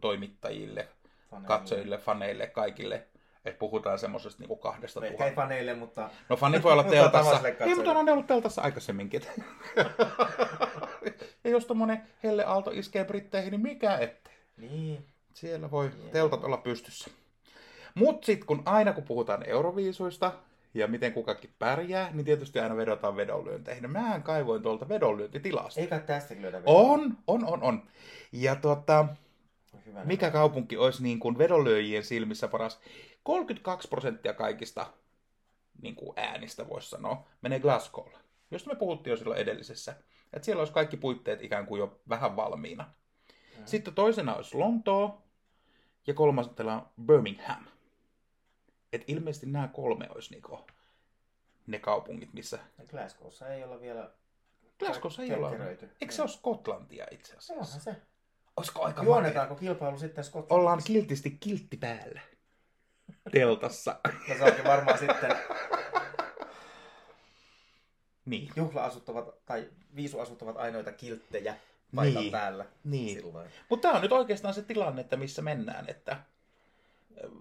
[0.00, 0.88] toimittajille,
[1.30, 1.48] Faneille.
[1.48, 3.06] katsojille, faneille, kaikille.
[3.44, 5.42] Että puhutaan semmoisesta niin kahdesta No, Ehkä ei tuhannesta.
[5.42, 7.40] faneille, mutta No fanit voi olla teltassa.
[7.60, 9.22] Ei, mutta on ne ollut teltassa aikaisemminkin.
[11.44, 14.34] ja jos tommonen helle aalto iskee Britteihin, niin mikä ettei.
[14.56, 15.06] niin.
[15.34, 16.08] Siellä voi Joo.
[16.12, 17.10] teltat olla pystyssä.
[17.94, 20.32] Mut sitten kun aina kun puhutaan euroviisuista
[20.74, 23.82] ja miten kukakin pärjää, niin tietysti aina vedotaan vedonlyönteihin.
[23.82, 25.80] No Mähän kaivoin tuolta vedonlyöntitilasta.
[25.80, 27.82] Ei kai tästäkin löydä On, on, on, on.
[28.32, 29.06] Ja tuota,
[29.86, 30.04] Hyvä.
[30.04, 32.80] mikä kaupunki olisi niin kuin vedonlyöjien silmissä paras?
[33.22, 34.86] 32 prosenttia kaikista
[35.82, 38.18] niin kuin äänistä voisi sanoa, menee Glasgowlle.
[38.50, 39.96] Josta me puhuttiin jo silloin edellisessä.
[40.32, 42.90] Että siellä olisi kaikki puitteet ikään kuin jo vähän valmiina.
[43.64, 45.22] Sitten toisena olisi Lontoo
[46.06, 47.64] ja kolmantena on Birmingham.
[48.92, 50.58] Et ilmeisesti nämä kolme olisi niinku
[51.66, 52.58] ne kaupungit, missä...
[52.90, 54.10] Glasgowssa ei olla vielä
[54.78, 55.52] Glasgowssa ei olla.
[56.00, 57.54] Eikö se ole Skotlantia itse asiassa?
[57.54, 57.96] Onhan se.
[58.56, 59.04] Olisiko aika makea?
[59.04, 60.54] Juonnetaanko kilpailu sitten Skotlannissa?
[60.54, 62.20] Ollaan kiltisti kiltti päällä.
[63.32, 64.00] Teltassa.
[64.28, 65.36] Ja se onkin varmaan sitten
[68.24, 68.50] niin.
[68.56, 71.54] juhla-asuttavat tai viisuasuttavat ainoita kilttejä
[71.94, 72.32] paikan Niin.
[72.32, 73.14] päällä Niin.
[73.22, 73.50] silloin.
[73.68, 76.16] Mutta tämä on nyt oikeastaan se tilanne, että missä mennään, että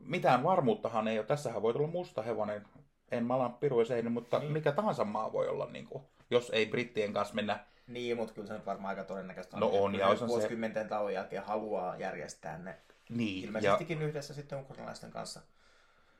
[0.06, 1.26] mitään varmuuttahan ei ole.
[1.26, 2.66] Tässähän voi tulla musta hevonen,
[3.12, 4.52] en malan piruiseen, mutta Niin.
[4.52, 7.66] mikä tahansa maa voi olla, niin kuin, jos ei brittien kanssa mennä.
[7.88, 10.88] Niin, mutta kyllä se nyt varmaan aika todennäköistä No on, ja ne olisihan se- vuosikymmenten
[10.90, 12.78] tauon jälkeen haluaa järjestää ne
[13.10, 15.42] Niin, ja ilmeisestikin yhdessä sitten ukrainalaisten kanssa.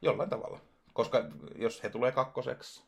[0.02, 0.60] jollain tavalla.
[0.94, 2.84] Koska jos he tulee kakkoseksi,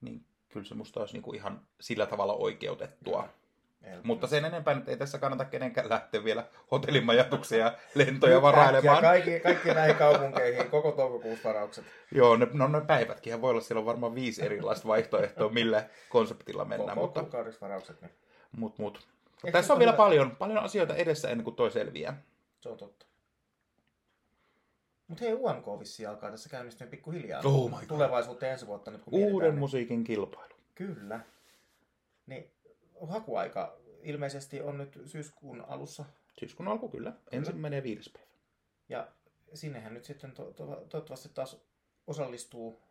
[0.00, 3.28] niin kyllä se musta olisi niin kuin ihan sillä tavalla oikeutettua.
[4.02, 9.02] Mutta sen enempää nyt ei tässä kannata kenenkään lähteä vielä hotellimajatuksia ja lentoja varailemaan.
[9.02, 11.84] Kaikki, kaikki näihin kaupunkeihin, koko toukokuussa varaukset.
[12.12, 16.64] Joo, ne, no ne päivätkin voi olla, siellä on varmaan viisi erilaista vaihtoehtoa, millä konseptilla
[16.64, 16.98] mennään.
[16.98, 18.00] Koko Mutta, varaukset.
[18.00, 18.10] Niin.
[18.52, 19.06] mut, mut.
[19.44, 22.22] Eikö Tässä on vielä paljon, paljon asioita edessä ennen kuin toi selviää.
[22.60, 23.06] Se on totta.
[25.08, 27.42] Mutta hei, UMK vissi alkaa tässä käynnistyä pikkuhiljaa.
[27.44, 27.86] Oh my God.
[27.86, 30.54] Tulevaisuuteen ensi vuotta nyt kun Uuden mietitään, niin- musiikin kilpailu.
[30.74, 31.20] Kyllä.
[32.26, 32.53] Niin
[33.00, 36.04] hakuaika ilmeisesti on nyt syyskuun alussa.
[36.38, 37.12] Syyskuun alku kyllä.
[37.32, 38.28] Ensimmäinen ja viides päivä.
[38.88, 39.08] Ja
[39.54, 41.60] sinnehän nyt sitten to- to- toivottavasti taas
[42.06, 42.82] osallistuu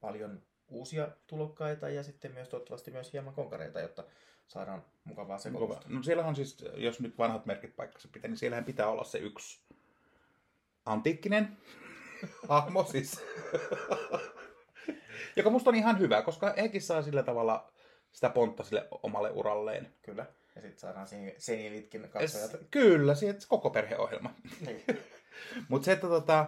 [0.00, 4.04] paljon uusia tulokkaita ja sitten myös toivottavasti myös hieman konkareita, jotta
[4.46, 5.88] saadaan mukavaa sekoitusta.
[5.88, 9.18] No siellähän on siis, jos nyt vanhat merkit paikkansa pitää, niin siellähän pitää olla se
[9.18, 9.60] yksi
[10.84, 11.56] antiikkinen
[12.48, 13.20] hahmo siis.
[15.36, 17.71] Joka musta on ihan hyvä, koska hekin saa sillä tavalla
[18.12, 19.94] sitä pontta sille omalle uralleen.
[20.02, 20.26] Kyllä.
[20.56, 22.66] Ja sitten saadaan sen- senilitkin Es, katsojat.
[22.70, 24.34] kyllä, siitä koko perheohjelma.
[24.66, 24.84] Niin.
[25.68, 26.46] Mutta se, että tota,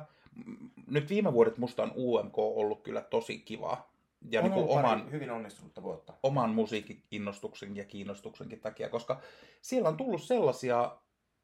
[0.87, 3.89] nyt viime vuodet musta on UMK ollut kyllä tosi kiva.
[4.31, 6.13] Ja on niin kuin oman, hyvin onnistunutta vuotta.
[6.23, 9.21] oman musiikkiinnostuksen ja kiinnostuksenkin takia, koska
[9.63, 10.97] siellä on tullut sellaisia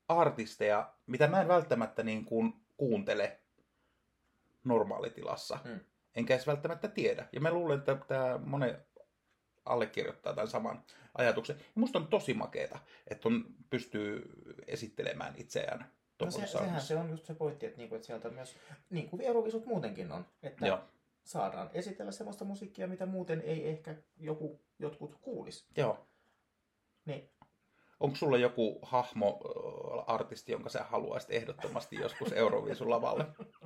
[0.08, 3.38] artisteja, mitä mä en välttämättä niin kuin kuuntele
[4.64, 5.58] normaalitilassa.
[5.64, 5.80] Mm.
[6.14, 7.28] Enkä edes välttämättä tiedä.
[7.32, 8.78] Ja mä luulen, että tämä monen
[9.64, 10.82] allekirjoittaa tämän saman
[11.14, 11.56] ajatuksen.
[11.56, 14.30] Ja musta on tosi makeeta, että on, pystyy
[14.66, 15.92] esittelemään itseään
[16.24, 18.56] No se, sehän se on just se pointti, että, niinku, että sieltä myös,
[18.90, 20.78] niin kuin Eurovisut muutenkin on, että Joo.
[21.24, 25.66] saadaan esitellä sellaista musiikkia, mitä muuten ei ehkä joku, jotkut kuulisi.
[25.76, 26.06] Joo.
[27.04, 27.30] Niin,
[28.00, 29.40] Onko sulla joku hahmo,
[30.06, 33.26] artisti, jonka sä haluaisit ehdottomasti joskus Euroviisun lavalle?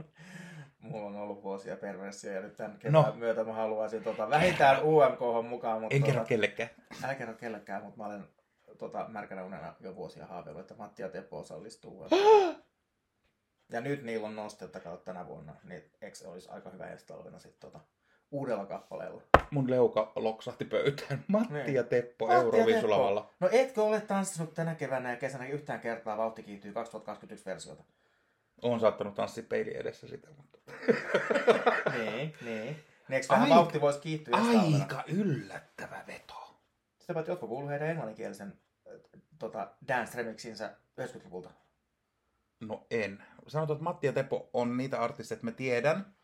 [0.85, 3.03] mulla on ollut vuosia perversiä ja nyt tämän No.
[3.03, 6.71] kevään myötä mä haluaisin tota, vähintään UMK mukaan, mutta En tota, kerro kellekään.
[7.05, 8.25] älä kerro kellekään, mutta mä olen
[8.79, 12.07] tota, märkänä unena jo vuosia haaveillut, että Matti ja Teppo osallistuu.
[13.73, 17.07] ja nyt niillä on nostetta kautta tänä vuonna, niin eikö se olisi aika hyvä ensi
[17.07, 17.85] talvena sitten tota,
[18.31, 19.23] uudella kappaleella.
[19.51, 21.25] Mun leuka loksahti pöytään.
[21.29, 21.75] Matti Niin.
[21.75, 23.31] ja Teppo Euroviisulavalla.
[23.41, 27.83] No etkö ole tanssinut tänä keväänä ja kesänä yhtään kertaa Vauhti kiihtyy 2021 versiota?
[28.65, 30.59] Oon saattanut tanssia peili edessä sitä, mutta...
[31.99, 32.85] niin, niin.
[33.09, 34.37] Niin eikö vähän vauhti voisi kiihtyä?
[34.37, 36.61] Aika yllättävä veto.
[36.99, 38.59] Sitä paitsi jotkut kuuluu heidän englanninkielisen
[38.93, 39.01] äh,
[39.39, 41.51] tota, dance remixinsä 90-luvulta.
[42.61, 43.23] No en.
[43.47, 46.15] Sanotaan, että Matti ja Teppo on niitä artisteja, että mä tiedän.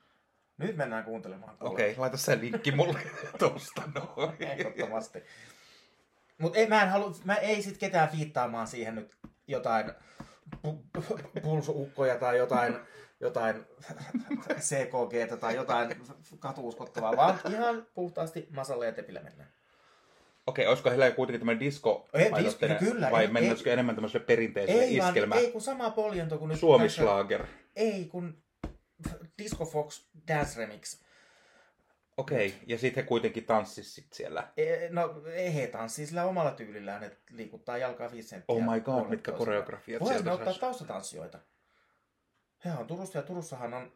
[0.58, 1.56] Nyt mennään kuuntelemaan.
[1.60, 3.00] Okei, okay, laita se linkki mulle
[3.38, 4.42] tosta noin.
[4.42, 5.22] Ehdottomasti.
[6.38, 9.92] Mutta ei, mä en halua, mä ei sit ketään fiittaamaan siihen nyt jotain
[11.42, 12.76] pulsuukkoja tai jotain,
[13.20, 13.66] jotain
[14.58, 15.96] CKG tai jotain
[16.38, 19.52] katuuskottavaa, vaan ihan puhtaasti Masalle ja Tepille mennään.
[20.46, 24.98] Okei, olisiko heillä kuitenkin tämmöinen disco Ei, disco, kyllä, vai mennäisikö enemmän tämmöiselle perinteiselle Ei,
[24.98, 26.58] vaan, iskelmä ei kun sama poljento kuin nyt.
[26.58, 27.46] Suomislaager?
[27.76, 28.42] Ei kun
[29.38, 31.02] Disco Fox Dance Remix.
[32.16, 34.48] Okei, ja sitten he kuitenkin tanssis sit siellä.
[34.56, 38.56] E, No ei he tanssii sillä omalla tyylillään, että liikuttaa jalkaa 5 senttiä.
[38.56, 41.38] Oh my god, mitkä koreografiat Voisi sieltä me ottaa taustatanssijoita.
[42.64, 43.92] He on Turusta ja Turussahan on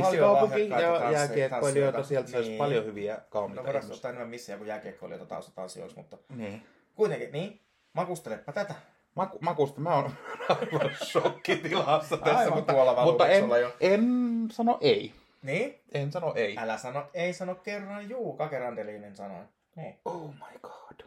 [0.00, 2.58] paljon kaupunki lahjakkaita ja jääkiekkoilijoita, sieltä saisi Niin.
[2.58, 3.94] paljon hyviä No kauniita voidaan ihmisiä.
[3.94, 6.62] ottaa enemmän missiä kuin jääkiekkoilijoita taustatanssijoiksi, mutta Niin.
[6.94, 7.60] kuitenkin, niin,
[7.92, 8.74] makustelepa tätä.
[9.14, 10.10] Maku, makusta mä oon
[10.48, 13.72] aivan shokkitilassa tässä, Aivan mutta, mutta en, jo.
[13.80, 14.02] en
[14.50, 15.14] sano ei.
[15.42, 15.80] Niin?
[15.92, 16.56] En sano ei.
[16.58, 19.44] Älä sano, ei sano kerran juu, Kakerandelinen sanoi.
[19.76, 20.00] Niin.
[20.04, 21.06] Oh my god.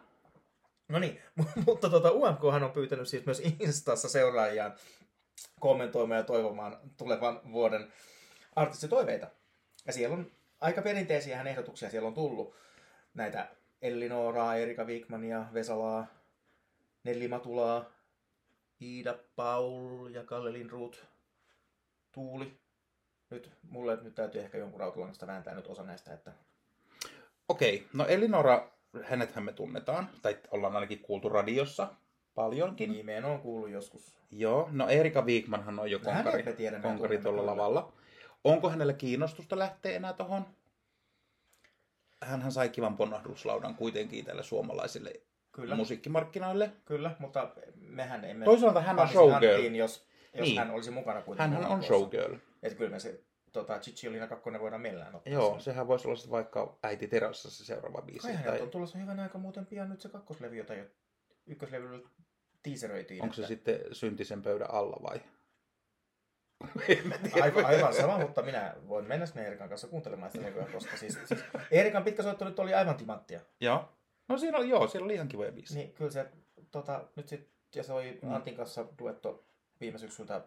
[0.88, 1.22] No niin,
[1.66, 4.76] mutta tota, UMKhan on pyytänyt siis myös Instassa seuraajiaan
[5.60, 7.94] kommentoimaan ja toivomaan tulevan vuoden
[8.56, 9.28] artistitoiveita.
[9.86, 12.56] Ja siellä on aika perinteisiä ehdotuksia siellä on tullut.
[13.14, 13.48] Näitä
[13.82, 16.08] Ellinoraa, Erika Wigmania, Vesalaa,
[17.04, 17.86] Nelli Matulaa,
[18.82, 21.00] Iida Paul ja Kalle Lindroth,
[22.12, 22.63] Tuuli.
[23.34, 26.32] Nyt mulle nyt täytyy ehkä jonkun rautalangasta vääntää nyt osa näistä, että
[27.50, 28.72] Okei, no Elinora,
[29.04, 31.88] hänethän me tunnetaan, tai ollaan ainakin kuultu radiossa
[32.36, 32.92] paljonkin.
[32.92, 34.18] nimeen on kuullut joskus.
[34.32, 37.94] Joo, no Erika Wigmanhan on jo No konkari, me tiedämme, konkari tuolla lavalla.
[38.44, 40.46] Onko hänellä kiinnostusta lähteä enää tohon?
[42.22, 45.14] Hänhän sai kivan ponnahduslaudan kuitenkin tälle suomalaisille
[45.52, 45.76] Kyllä.
[45.76, 46.72] musiikkimarkkinoille.
[46.86, 48.46] Kyllä, mutta mehän emme...
[48.46, 49.76] Toisaalta hän on showgirl.
[49.76, 50.58] jos, jos Niin.
[50.58, 51.54] hän olisi mukana kuitenkin.
[51.58, 52.36] Hänhän on showgirl.
[52.64, 53.22] Että kyllä me se
[53.52, 55.34] tota, Cicciolina 2 voidaan millään ottaa.
[55.34, 55.62] Joo, sinne.
[55.64, 58.22] sehän voisi olla sitten vaikka äiti terassissa se seuraava biisi.
[58.28, 60.86] Kai häneltä Tai on tulossa hyvän aika muuten pian nyt se kakkoslevy, jota jo
[61.46, 62.10] ykköslevyllä
[62.64, 63.22] tiiseröitiin.
[63.24, 65.22] onko se että- sitten syntisen pöydän alla vai?
[67.42, 71.18] Aivan, aivan sama, mutta minä voin mennä sinne Erikan kanssa kuuntelemaan sitä levyä, koska siis,
[71.26, 73.40] siis Erikan pitkä soitto nyt oli aivan timanttia.
[73.62, 73.90] Joo.
[74.28, 75.78] No siinä oli, joo, siellä oli ihan kivoja biisejä.
[75.84, 76.26] Niin kyllä se
[76.72, 78.34] tota, nyt sit, ja se oli Mm.
[78.34, 79.44] Antin kanssa duetto
[79.82, 80.42] viime syksyltä.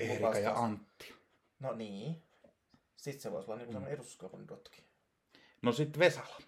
[0.00, 1.14] Erika ja Antti.
[1.60, 2.22] No niin.
[2.96, 3.88] Sitten se voisi olla niin kuin mm.
[3.88, 4.84] edustuskaupan duettokin.
[5.62, 6.40] No sit Vesala.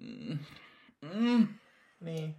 [0.00, 0.38] Mm.
[1.00, 1.48] Mm.
[2.00, 2.36] Niin.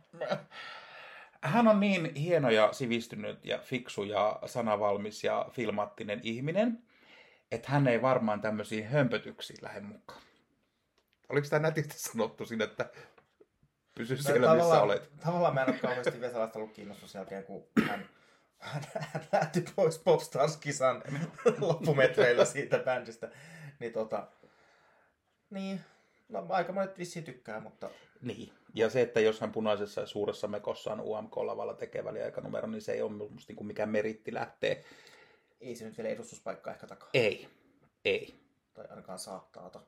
[1.42, 6.84] Hän on niin hieno ja sivistynyt ja fiksu ja sanavalmis ja filmaattinen ihminen,
[7.52, 10.22] että hän ei varmaan tämmöisiin hömpötyksiin lähde mukaan.
[11.30, 12.90] Oliko tämä nätisti sanottu siinä, että
[13.96, 15.12] pysy No, siellä, missä olet?
[15.26, 18.10] Tavallaan mä en ole kauheasti Vesalasta ollut kiinnostus sen jälkeen, kun hän,
[18.62, 18.84] hän,
[19.32, 21.04] lähti pois Popstars-kisan
[21.68, 23.30] loppumetreillä siitä bändistä.
[23.80, 24.28] Niin tota,
[25.50, 25.82] niin,
[26.30, 27.90] no aika monet vissiin tykkää, mutta
[28.22, 28.54] Niin.
[28.74, 32.92] Ja se, että jos hän punaisessa ja suuressa mekossa on UMK-lavalla tekee väliaikanumero, niin se
[32.92, 34.84] ei ole musta niin kuin mikään meritti lähtee.
[35.62, 37.10] ei se nyt vielä edustuspaikkaa ehkä takaa.
[37.14, 37.48] Ei.
[38.06, 38.36] Ei.
[38.74, 39.82] Tai ainakaan saa taata.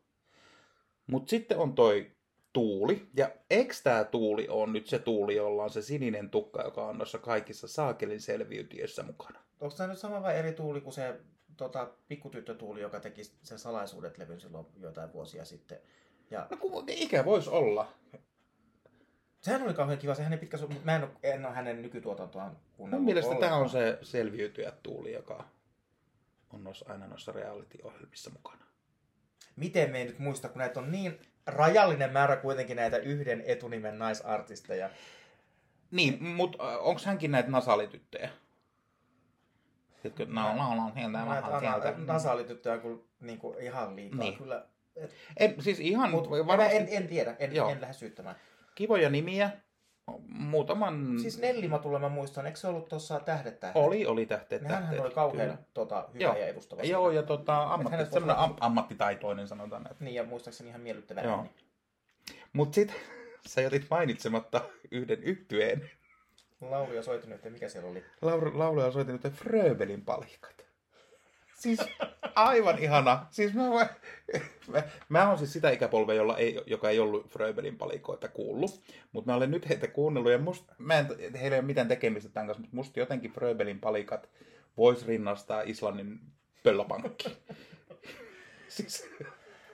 [1.07, 2.11] Mutta sitten on toi
[2.53, 3.07] Tuuli.
[3.17, 6.97] Ja eikö tämä Tuuli on nyt se Tuuli, jolla on se sininen tukka, joka on
[6.97, 9.39] noissa kaikissa saakelin selviytiöissä mukana?
[9.61, 11.19] Onko tämä nyt sama vai eri tuuli kuin se
[11.57, 15.79] tota, pikkutyttötuuli, joka teki sen salaisuudet-levyn silloin joitain vuosia sitten?
[16.31, 17.93] Ja No kun ikä voisi olla.
[19.41, 21.81] sehän oli kauhean kiva, se hänen pitkä, su- mutta mä en ole, en ole hänen
[21.81, 25.45] nykytuotantoaan kuunnellut Mun mielestä tämä on se selviytyjä Tuuli, joka
[26.53, 28.65] on noissa, aina noissa reality-ohjelmissa mukana.
[29.55, 33.99] Miten me ei nyt muista, kun näitä on niin rajallinen määrä kuitenkin näitä yhden etunimen
[33.99, 34.89] naisartisteja.
[35.91, 38.29] Niin, mutta onko hänkin näitä nasalityttöjä?
[40.01, 41.93] Tiedätkö, no, no, no, sieltä Näitä vähän sieltä.
[41.97, 44.37] nasaalityttöjä kun niinku ihan liikaa Niin.
[44.37, 44.65] kyllä.
[44.95, 47.69] Et, En, siis ihan mut, varmasti en, en, tiedä, en, Joo.
[47.69, 48.35] en lähde syyttämään.
[48.75, 49.49] kivoja nimiä.
[50.27, 51.19] Muutaman...
[51.19, 53.83] Siis Nellimatulla mä muistan, eikö se ollut tuossa Tähdet tähdet?
[53.83, 55.05] Oli, oli tähteet Niin hänhän tähteet.
[55.05, 55.63] oli kauhean kyllä.
[55.73, 56.35] tota, hyvä Joo.
[56.35, 56.81] ja edustava.
[56.83, 57.21] Joo, siinä.
[57.21, 59.95] ja tota, ammatti, semmoinen am, ammattitaitoinen sanotaan näin.
[59.99, 61.37] Niin, ja muistaakseni ihan miellyttävä Joo.
[61.37, 61.49] ääni.
[62.53, 62.95] Mutta sitten
[63.47, 65.89] sä jätit mainitsematta yhden yhtyeen.
[66.61, 68.03] Laulu ja soitin nyt, mikä siellä oli.
[68.21, 70.65] Laura, laulaja soitti nyt Fröbelin palikat.
[71.63, 71.79] Siis
[72.35, 73.27] aivan ihana.
[73.31, 73.89] Siis mä, mä,
[74.67, 78.81] mä, mä oon siis sitä ikäpolvea, jolla ei, joka ei ollut Fröbelin palikoita kuullut.
[79.11, 81.07] Mutta mä olen nyt heitä kuunnellut ja must, mä en,
[81.41, 84.29] heillä ei ole mitään tekemistä tämän kanssa, mutta musta jotenkin Fröbelin palikat
[84.77, 86.19] vois rinnastaa Islannin
[86.63, 87.37] pöllöpankki.
[88.67, 89.09] siis.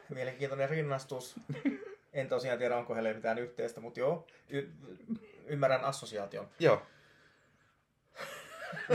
[0.10, 1.36] Mielenkiintoinen rinnastus.
[2.14, 4.70] En tosiaan tiedä, onko heille mitään yhteistä, mutta joo, y-
[5.46, 6.48] ymmärrän assosiaation.
[6.60, 6.82] Joo.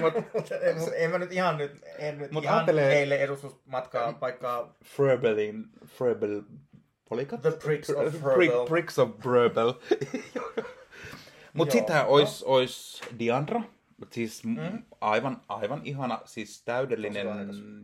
[0.01, 0.57] Mut, Mutta
[0.95, 6.43] en, mä nyt ihan nyt, en nyt Mut ihan ajattelee- heille edustusmatkaa paikkaa Fröbelin, Fröbel,
[7.09, 7.43] Polikat?
[7.43, 8.67] The Pricks of Fröbel.
[8.67, 9.73] Pricks of Bröbel.
[11.53, 13.63] Mut Joo, sitä ois, ois Diandra.
[14.11, 14.83] Siis mm.
[15.01, 17.27] Aivan, aivan ihana, siis täydellinen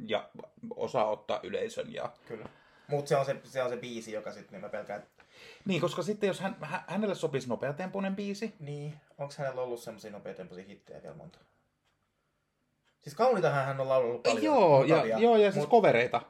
[0.07, 0.29] ja
[0.77, 1.93] osaa ottaa yleisön.
[1.95, 2.13] Ja...
[2.29, 2.49] Kyllä.
[2.89, 5.03] Mutta se, on se, se on se biisi, joka sitten, niin mä pelkään,
[5.65, 10.11] Niin, koska sitten jos hän, hä- hänelle sopisi nopeatempoinen biisi, niin, onko hänellä ollut semmoisia
[10.11, 11.39] nopeatempoisia hittejä vielä monta?
[13.01, 14.43] Siis kauniitahan hän on laulanut paljon.
[14.43, 16.23] joo, ja, joo, ja siis mut- kovereita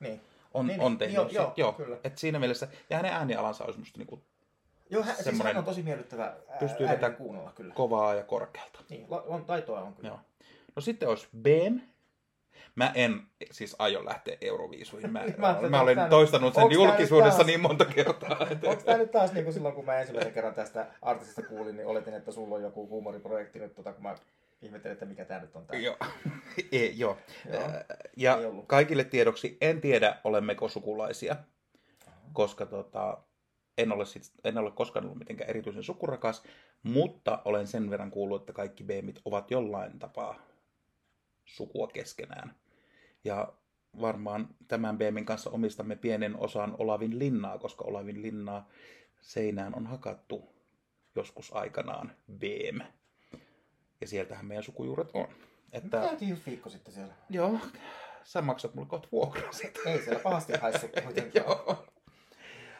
[0.00, 0.20] Niin.
[0.54, 1.14] on, Niin, on niin, tehnyt.
[1.16, 1.72] joo, sit, joo, joo.
[1.72, 1.96] kyllä.
[2.04, 4.22] Et siinä mielessä, ja hänen äänialansa olisi musta niinku
[4.90, 7.74] Joo, hän, siis hän on tosi miellyttävä ää, Pystyy vetämään kuunnella kyllä.
[7.74, 8.78] kovaa ja korkealta.
[8.88, 10.08] Niin, la- on, taitoa on kyllä.
[10.08, 10.20] Joo.
[10.76, 11.78] No sitten olisi BM.
[12.74, 15.12] Mä en siis aio lähteä Euroviisuihin.
[15.12, 18.36] Mä, Mä mä, olen tää- toistanut sen julkisuudessa taas- niin monta kertaa.
[18.66, 21.86] Onko tämä nyt taas niin kuin silloin, kun mä ensimmäisen kerran tästä artistista kuulin, niin
[21.86, 24.14] oletin, että sulla on joku huumoriprojekti nyt, tota, kun mä
[24.62, 25.80] ihmettelin, että mikä tämä nyt on tää.
[25.80, 25.96] Joo.
[26.72, 27.18] e, joo.
[27.52, 27.62] Joo.
[28.16, 31.36] Ja kaikille tiedoksi, en tiedä olemmeko sukulaisia,
[32.32, 33.18] koska tota,
[33.78, 36.42] en, ole sit, en ole koskaan ollut mitenkään erityisen sukurakas,
[36.82, 40.38] mutta olen sen verran kuullut, että kaikki BMit ovat jollain tapaa
[41.44, 42.54] sukua keskenään.
[43.24, 43.52] Ja
[44.00, 48.68] varmaan tämän BMin kanssa omistamme pienen osan Olavin linnaa, koska Olavin linnaa
[49.20, 50.54] seinään on hakattu
[51.14, 52.80] joskus aikanaan BM.
[54.00, 55.28] Ja sieltähän meidän sukujuuret on.
[55.28, 55.34] Mä
[55.72, 57.14] Että, käytiin just viikko sitten siellä.
[57.30, 57.58] joo,
[58.24, 59.80] sä maksat mulle kohta vuokraa siitä.
[59.86, 61.46] Ei siellä pahasti haissu kuitenkaan.
[61.46, 61.86] Joo.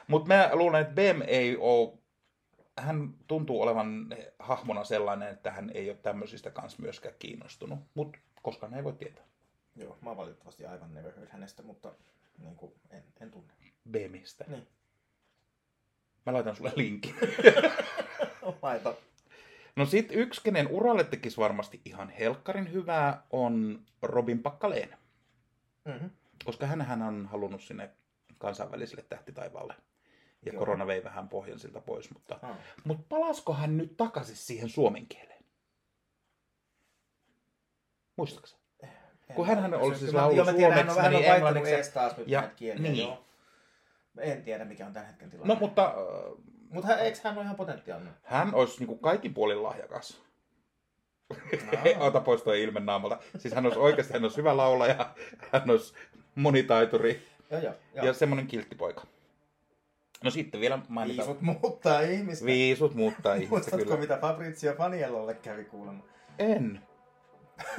[0.08, 1.92] Mutta mä luulen, että Bem ei ole,
[2.78, 4.06] hän tuntuu olevan
[4.38, 7.78] hahmona sellainen, että hän ei ole tämmöisistä kanssa myöskään kiinnostunut.
[7.94, 9.24] Mutta koskaan ei voi tietää.
[9.76, 11.94] Joo, mä valitettavasti aivan never heard hänestä, mutta
[12.38, 13.52] niin kuin, en, en tunne.
[13.90, 14.44] Bemistä.
[14.48, 14.68] Niin.
[16.26, 17.14] Mä laitan sulle linkin.
[18.62, 18.94] Laita.
[19.78, 24.96] No sit yksi, kenen uralle tekisi varmasti ihan helkkarin hyvää, on Robin Pakkaleen.
[25.84, 26.10] Mm-hmm.
[26.44, 27.90] Koska hän on halunnut sinne
[28.38, 29.74] kansainväliselle tähtitaivaalle.
[30.46, 30.58] Ja Joo.
[30.58, 32.56] korona vei vähän pohjan siltä pois, mutta Ah.
[32.84, 35.44] Mutta palasko hän nyt takaisin siihen suomen kieleen?
[38.16, 38.46] Muistatko?
[38.46, 38.56] sä?
[39.34, 41.92] Kun hänhän oli siis joo, mä tiedän, hän on suomeksi, vähän vaihtunut englanniksi.
[41.92, 42.98] taas nyt ja- kieliä, niin.
[42.98, 43.24] joo.
[44.18, 45.54] En tiedä, mikä on tämän hetken tilanne.
[45.54, 45.94] No mutta äh,
[46.70, 48.12] Mutta hän, eikö hän ole ihan potentiaalinen?
[48.22, 50.22] hän olisi niinku kaikin puolin lahjakas.
[51.98, 53.18] Ota pois tuo ilme naamalta.
[53.38, 55.14] Siis hän olisi oikeasti hän olisi hyvä laulaja,
[55.52, 55.94] hän olisi
[56.34, 57.74] monitaituri Joo, joo.
[57.94, 58.06] joo.
[58.06, 59.06] ja semmoinen kilttipoika.
[60.24, 61.28] No sitten vielä mainitaan.
[61.28, 62.46] Viisut muuttaa ihmistä.
[62.46, 64.00] Viisut muuttaa ihmistä Muistatko, kyllä.
[64.00, 66.04] mitä Fabrizio Fanielolle kävi kuulemma?
[66.38, 66.80] En.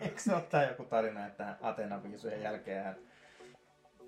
[0.00, 2.96] Eikö se ole joku tarina, että Atenan viisujen jälkeen hän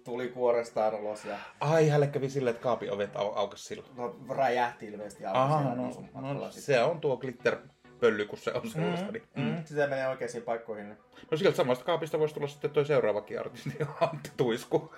[0.08, 3.88] tuli kuorestaan ulos ja Ai, hänelle kävi silleen, että kaapin ovet au- aukesi silloin.
[3.96, 6.62] no, räjähti ilmeisesti auki Aha, no, matkalla no sitten.
[6.62, 9.12] se on tuo glitterpölly, kun se on sellaista.
[9.12, 9.22] Niin.
[9.36, 10.96] Mm, mm, sitä menee oikeisiin paikkoihin.
[11.30, 14.94] No sieltä samasta kaapista voisi tulla sitten toi seuraavakin artisti, Antti Tuisku.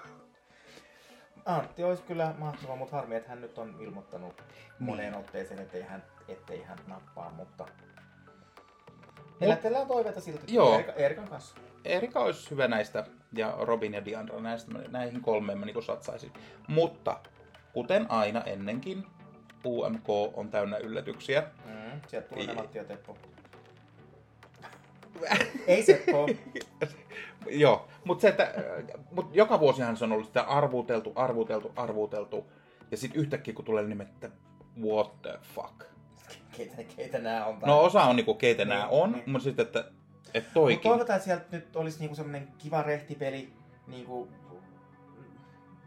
[1.44, 4.42] Antti olisi kyllä mahtava, mutta harmi, että hän nyt on ilmoittanut
[4.78, 7.66] moneen otteeseen, ettei hän, ettei hän nappaa, mutta...
[9.40, 10.74] Elätellään toiveita silti Joo.
[10.74, 11.56] Erika, Erikan kanssa.
[11.84, 16.32] Erika olisi hyvä näistä, ja Robin ja Diandra, näistä, näihin kolmeen mä niin satsaisin.
[16.68, 17.20] Mutta,
[17.72, 19.06] kuten aina ennenkin,
[19.66, 21.44] UMK on täynnä yllätyksiä.
[21.64, 23.16] Mm, sieltä tulee ne Matti ja Teppo.
[25.66, 26.28] Ei Seppo.
[27.50, 28.54] Joo, mutta se, että
[29.10, 32.46] mut joka vuosihan se on ollut sitä arvuteltu, arvuteltu, arvuteltu.
[32.90, 34.30] Ja sitten yhtäkkiä kun tulee nimet, että
[34.82, 35.84] what the fuck.
[36.56, 37.58] keitä, keitä nämä on?
[37.66, 39.30] No osa on niinku keitä Niin, nämä on, niin.
[39.30, 39.84] mutta sitten, että,
[40.34, 40.80] että Mutta toikin.
[40.82, 43.52] toivotaan, että sieltä nyt olisi niinku semmoinen kiva rehtipeli,
[43.86, 44.28] niinku,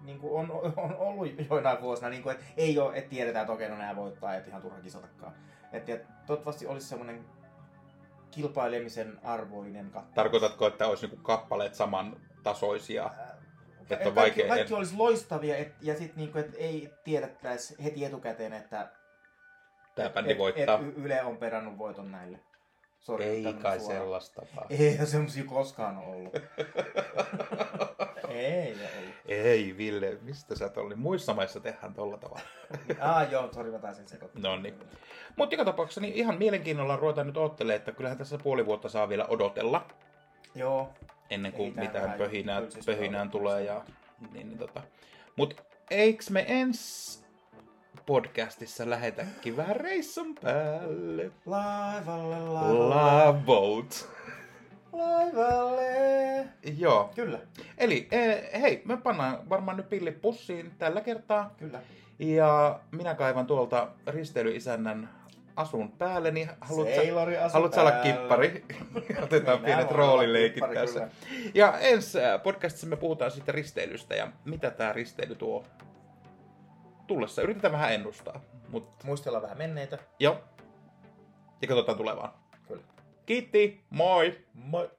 [0.03, 3.77] niinku on, on ollut joinain vuosina, niinku, että ei ole, että tiedetään, että okei, no
[3.77, 5.33] nämä voittaa, että ihan turha kisatakaan.
[5.71, 7.25] Että et, toivottavasti olisi semmoinen
[8.31, 10.11] kilpailemisen arvoinen katto.
[10.15, 13.09] Tarkoitatko, että olisi niinku kappaleet samantasoisia?
[13.89, 18.05] Että on kaikki, vaikea- kaikki olisi loistavia et, ja sitten niinku, et ei tiedettäisi heti
[18.05, 18.87] etukäteen, että
[19.95, 20.79] Tämä et, bändi et, voittaa.
[20.79, 22.39] et Yle on perannut voiton näille.
[23.03, 23.95] Sori, Ei kai suora.
[23.95, 24.67] sellaista vaan.
[24.69, 26.33] Ei semmosia koskaan ollut.
[28.29, 29.13] ei ollut.
[29.27, 30.95] Ei Ville, mistä sä tolli?
[30.95, 32.41] Muissa maissa tehdään tolla tavalla.
[32.99, 34.41] Ah joo, sori mä taisin sekoittaa.
[34.41, 34.75] No niin.
[35.35, 39.09] Mutta joka tapauksessa niin ihan mielenkiinnolla ruvetaan nyt odottelemaan, että kyllähän tässä puoli vuotta saa
[39.09, 39.87] vielä odotella
[40.55, 40.89] Joo,
[41.29, 43.63] ennen kuin mitään pöhinää, pöhinään tulee.
[43.63, 43.81] Ja,
[44.31, 44.81] niin, niin, tota.
[45.35, 47.22] Mut eiks me ens
[48.05, 51.31] podcastissa lähetäkin vähän reissun päälle?
[51.45, 52.95] laivalle laivalle.
[53.25, 54.09] Love boat.
[54.91, 56.47] Laivalle.
[56.77, 57.11] Joo.
[57.15, 57.39] Kyllä,
[57.77, 61.53] Eli eh, hei, me pannaan varmaan nyt pillit pussiin tällä kertaa.
[61.57, 61.81] kyllä.
[62.19, 65.09] Ja minä kaivan tuolta risteilyisännän
[65.55, 67.01] asun päälle, niin haluatko,
[67.43, 68.65] asu haluatko olla kippari?
[69.23, 70.99] Otetaan Minä pienet roolileikit tässä.
[70.99, 71.51] kyllä.
[71.53, 75.65] Ja ensi podcastissa me puhutaan sitten risteilystä ja mitä tämä risteily tuo
[77.07, 77.41] tullessa.
[77.41, 78.41] Yritetään vähän ennustaa.
[78.69, 79.97] Mut Muistellaan vähän menneitä.
[80.19, 80.37] joo.
[81.61, 82.33] Ja katsotaan tulevaan.
[82.67, 82.83] Kyllä.
[83.25, 84.39] Kiitti, moi!
[84.53, 84.91] Moi.